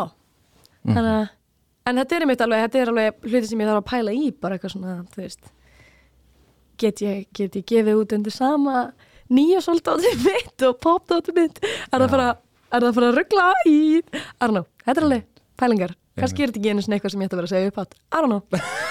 [0.94, 1.28] þannig að
[1.88, 4.26] en þetta er einmitt alveg, þetta er alveg hluti sem ég þarf að pæla í,
[4.42, 5.52] bara eitthvað svona, þú veist
[6.78, 8.82] get ég, get ég gefið út undir sama
[9.34, 11.62] nýja svolítátti mitt og poptátti mitt?
[11.92, 12.28] Er það bara,
[12.72, 15.26] er það bara að ruggla í I don't know, þetta er alveg
[15.58, 15.96] pælingar.
[16.18, 17.82] Kannski er þetta ekki einu svona eitthvað sem ég ætti að vera að segja upp
[17.82, 18.42] átt I don't know,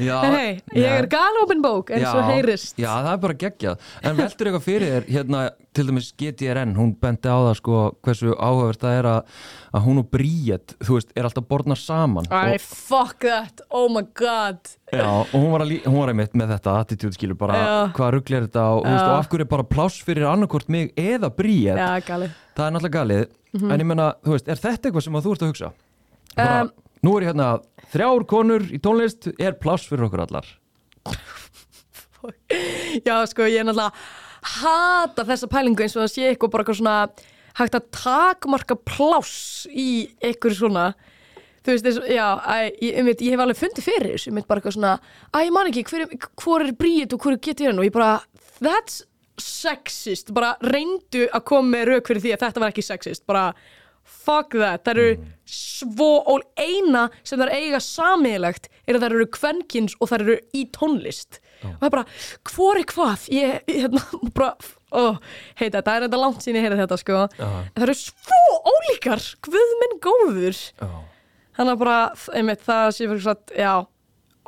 [0.00, 2.78] Já, en hei, ég er galopin bók og Já, heyrist.
[2.80, 3.82] Já, það er bara geggjað.
[4.08, 5.40] En veldur eitthvað fyrir þér, hérna,
[5.76, 9.34] til dæmis GTRN hún benti á það sko hversu áhugavert það er að,
[9.76, 12.28] að hún og Bríett þú veist, er alltaf borðnar saman.
[12.32, 14.72] I og, fuck that, oh my god.
[14.90, 17.60] Já, og hún var, lí- hún var einmitt með þetta attitude skilur bara,
[17.96, 18.64] hvað ruggli er þetta?
[18.78, 22.74] Og, veist, og af hverju er bara pláss fyrir annarkort mig eða Bríett, það er
[22.78, 23.28] náttúrulega galið.
[23.60, 25.70] En ég menna, þú veist, er þetta eitthvað sem að þú ert að hugsa?
[26.40, 26.68] Um,
[27.06, 27.50] nú er hérna
[27.94, 30.48] þrjár konur í tónlist, er pláss fyrir okkur allar?
[33.06, 33.94] Já, sko, ég er náttúrulega
[34.60, 36.98] hata þessa pælingu eins og það sé eitthvað bara eitthvað svona
[37.60, 39.34] hægt að takmarka pláss
[39.68, 39.88] í
[40.24, 40.84] eitthvað svona.
[41.60, 44.46] Þú veist, þess, já, æ, ég, ég, ég hef alveg fundið fyrir þessu, ég mynd
[44.48, 44.92] bara eitthvað svona
[45.36, 47.92] að ég man ekki, hver, er- hvor er bríð og hvor er getur og ég
[47.96, 48.14] bara,
[48.64, 49.02] that's
[49.40, 53.24] sexist, bara reyndu að koma með rauk fyrir því að þetta var ekki sexist.
[53.28, 53.44] Bara,
[54.04, 55.12] fuck that, það eru
[55.50, 60.36] svo, og eina sem er eiga samíðilegt er að það eru kvenkins og það eru
[60.56, 61.40] í tónlist.
[61.60, 62.04] Og það er bara,
[62.54, 63.26] hvor er hvað?
[63.34, 64.02] Ég, hérna,
[64.36, 64.54] bara
[64.96, 65.20] oh,
[65.60, 67.22] heita, það er þetta langt sín ég heyrði þetta sko.
[67.36, 70.60] En það eru svo ólíkar guð minn góður.
[71.58, 71.98] Þannig að bara,
[72.38, 73.72] einmitt, það sé fyrir satt, já,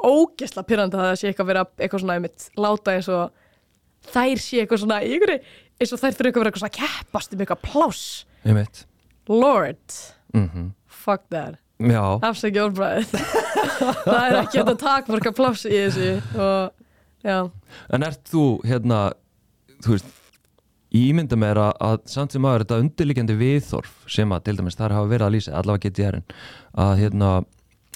[0.02, 4.62] ógesla pyrrandi að það sé eitthvað vera eitthvað svona, einmitt, láta eins og þær sé
[4.62, 5.42] eitthvað svona, einhverju
[5.82, 8.06] eins og þær fyrir eitthvað að svona að keppast um eitthvað pláss.
[8.46, 8.86] Einmitt.
[9.30, 9.98] Lord,
[10.34, 10.72] mm
[11.02, 11.58] fuck that.
[11.82, 13.16] Afsækja orðbræðið
[14.06, 16.12] það er ekki að takmarka pláss í þessu.
[16.38, 16.82] Og
[17.22, 19.00] En ert þú hérna,
[19.82, 20.08] þú veist,
[20.92, 24.96] ímynda mér að, að samt sem aður þetta undirliggjandi viðþorf sem að til dæmis þar
[24.98, 26.18] hafa verið að lýsa, allavega geti ég
[26.82, 27.30] að hérna,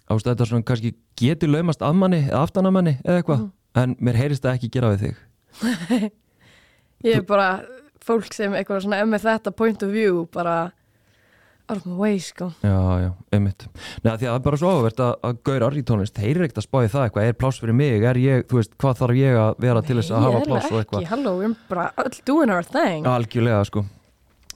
[0.08, 3.42] þetta svona kannski geti laumast að manni eða aftan að manni eða eitthvað,
[3.82, 5.18] en mér heyrist það ekki gera við þig.
[7.10, 7.50] ég er bara
[8.06, 10.56] fólk sem eitthvað svona, ef með þetta point of view bara
[11.68, 12.50] out of my way, sko.
[12.62, 13.66] Já, já, einmitt.
[14.04, 16.60] Nei, því að það er bara svo áhugavert að, að gaurar í tónlist heyrir ekkert
[16.62, 19.38] að spáði það eitthvað, er pláss fyrir mig, er ég, þú veist, hvað þarf ég
[19.42, 21.06] að vera til þess að hafa pláss og ekki, eitthvað.
[21.12, 23.08] halló, við erum bara öll doing our thing.
[23.10, 23.84] Algjörlega sko.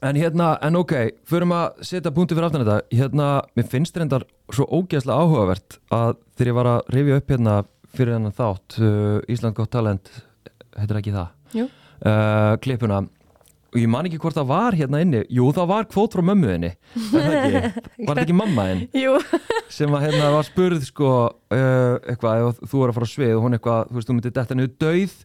[0.00, 0.94] En hérna, en ok,
[1.28, 2.78] förum að setja punkti fyrir aftan þetta.
[2.96, 3.26] Hérna,
[3.58, 7.56] mér finnst reyndar svo ógeðslega áhugavert að þegar ég var að rifja upp hérna
[7.98, 10.08] fyrir þennan þátt uh, Ísland gott talent,
[10.78, 11.34] heitir ekki það?
[11.58, 11.66] Jú.
[12.06, 13.02] uh, Klippuna
[13.71, 16.71] og ég man ekki hvort það var hérna inni Jú, það var kvót frá mömmuðinni
[16.75, 17.61] Er það ekki?
[18.07, 18.83] Var þetta ekki mamma þinn?
[18.99, 19.14] Jú,
[19.79, 23.45] sem að hérna var spurð sko uh, eitthvað, þú er að fara á svið og
[23.47, 25.16] hún eitthvað, þú veist, þú myndir detta niður dauð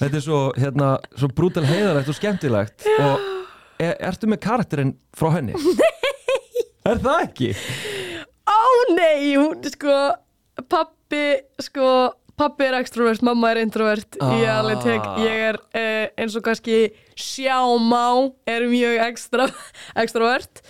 [0.00, 3.28] þetta er svo, hérna, svo brútal heiðalegt og skemmtilegt og
[3.80, 5.56] er, ertu með karakterinn frá henni?
[5.80, 6.66] Nei!
[6.90, 7.52] Er það ekki?
[8.50, 8.60] ó
[8.96, 9.96] nei, hún, sko
[10.68, 11.24] pappi,
[11.62, 11.86] sko
[12.40, 14.16] pappi er extrovert, mamma er introvert.
[14.16, 14.58] Ég Ah.
[14.62, 16.80] alveg tek, ég er uh, eins og kannski
[17.20, 19.46] sjá má er mjög extra,
[20.02, 20.62] extrovert.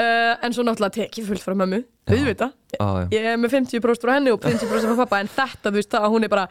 [0.00, 2.54] Uh, en svo náttúrulega tek ég fullt frá mömmu, auðvitað.
[2.80, 3.08] Ah, já.
[3.18, 6.06] ég er með 50% frá henni og 50% frá pappa en þetta, þú veist, það
[6.06, 6.46] að hún er bara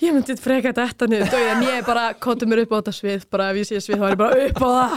[0.00, 3.24] ég myndi freka þetta niður döið en ég bara, kóttu mér upp á þetta svið
[3.34, 4.94] bara ef ég sé svið þá er ég bara upp á það.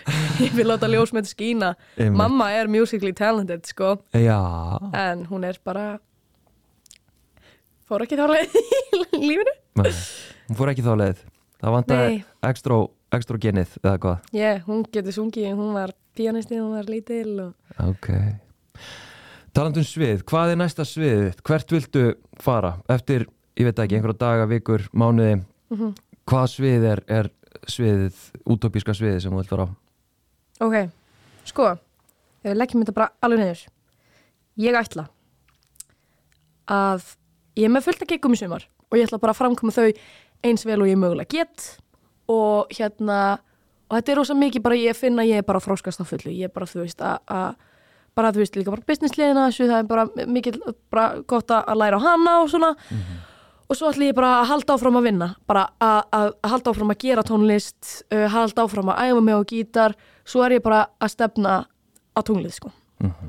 [0.40, 1.74] Ég vil láta ljósmynd skína.
[2.16, 3.98] Mamma er musically talented, sko.
[4.16, 4.38] Já,
[4.96, 5.98] en hún er bara
[7.90, 9.92] fór ekki þá leið í lífinu Nei,
[10.48, 11.24] hún fór ekki þá leið
[11.60, 12.22] það vantaði Nei.
[12.50, 12.78] extra,
[13.18, 17.52] extra genið eða hvað yeah, hún getur sungið, hún var pianisti, hún var lítil og...
[17.90, 18.10] Ok
[19.50, 21.40] Talandum svið, hvað er næsta svið?
[21.46, 22.02] Hvert viltu
[22.38, 22.76] fara?
[22.94, 23.24] Eftir,
[23.58, 25.92] ég veit ekki, einhverja daga, vikur, mánuði Mhm.
[26.30, 27.28] Hvað svið er, er
[27.70, 28.16] sviðið,
[28.50, 29.68] útópíska sviðið sem þú vilt fara á?
[30.66, 30.76] ok,
[31.46, 31.66] sko
[32.44, 33.62] við leggjum þetta bara alveg niður
[34.66, 35.04] ég ætla
[36.70, 37.06] að
[37.58, 39.88] ég er með fullt að gegum í sumar og ég ætla bara að framkoma þau
[40.46, 41.70] eins vel og ég mögulega get.
[42.30, 43.38] Og hérna
[43.90, 46.30] og þetta er rosa mikið bara ég finna ég er bara fróskast á fullu.
[46.32, 47.56] Ég er bara þú veist að,
[48.16, 50.60] bara þú veist líka bara businessliðina þessu það er bara mikið
[50.92, 52.72] bara gott að læra á hana og svona.
[53.70, 57.02] Og svo ætla ég bara að halda áfram að vinna bara að, halda áfram að
[57.04, 59.94] gera tónlist uh, halda áfram að æfa mig á gítar.
[60.26, 62.72] Svo er ég bara að stefna á tunglið sko.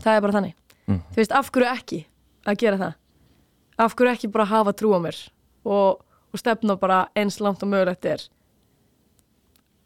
[0.01, 0.55] Það er bara þannig.
[0.91, 1.99] Þú veist, af hverju ekki
[2.49, 2.97] að gera það
[3.81, 5.17] af hverju ekki bara hafa trú á mér
[5.65, 6.01] og,
[6.31, 8.23] og stefna bara eins langt og mögulegt er?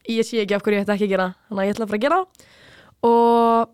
[0.09, 1.99] Ég sé ekki af hverju ég ætti ekki að gera þannig að ég ætla bara
[1.99, 2.21] að gera
[3.05, 3.73] og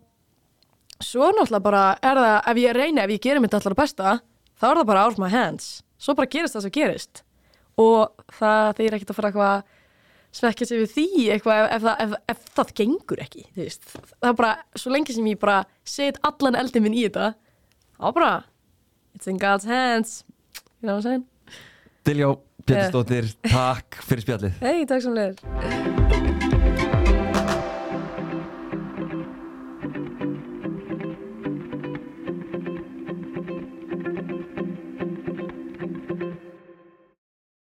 [1.02, 4.16] svo náttúrulega bara er það, ef ég reyni, ef ég gerir mitt allar besta,
[4.58, 5.82] þá er það bara out of my hands.
[5.98, 7.22] Svo bara gerist það sem gerist.
[7.80, 9.78] Og það þeir ekkert að fara eitthvað
[10.32, 14.52] svekja sig við því eitthvað ef, ef, ef, ef það gengur ekki það er bara,
[14.80, 17.34] svo lengi sem ég bara set allan eldin minn í þetta
[17.98, 18.30] þá bara,
[19.14, 20.24] it's in God's hands.
[20.80, 21.26] You know what I'm saying?
[22.04, 22.34] Diljá
[22.66, 24.62] Pétursdóttir, takk fyrir spjallið.
[24.62, 26.01] Hei, takk sem leður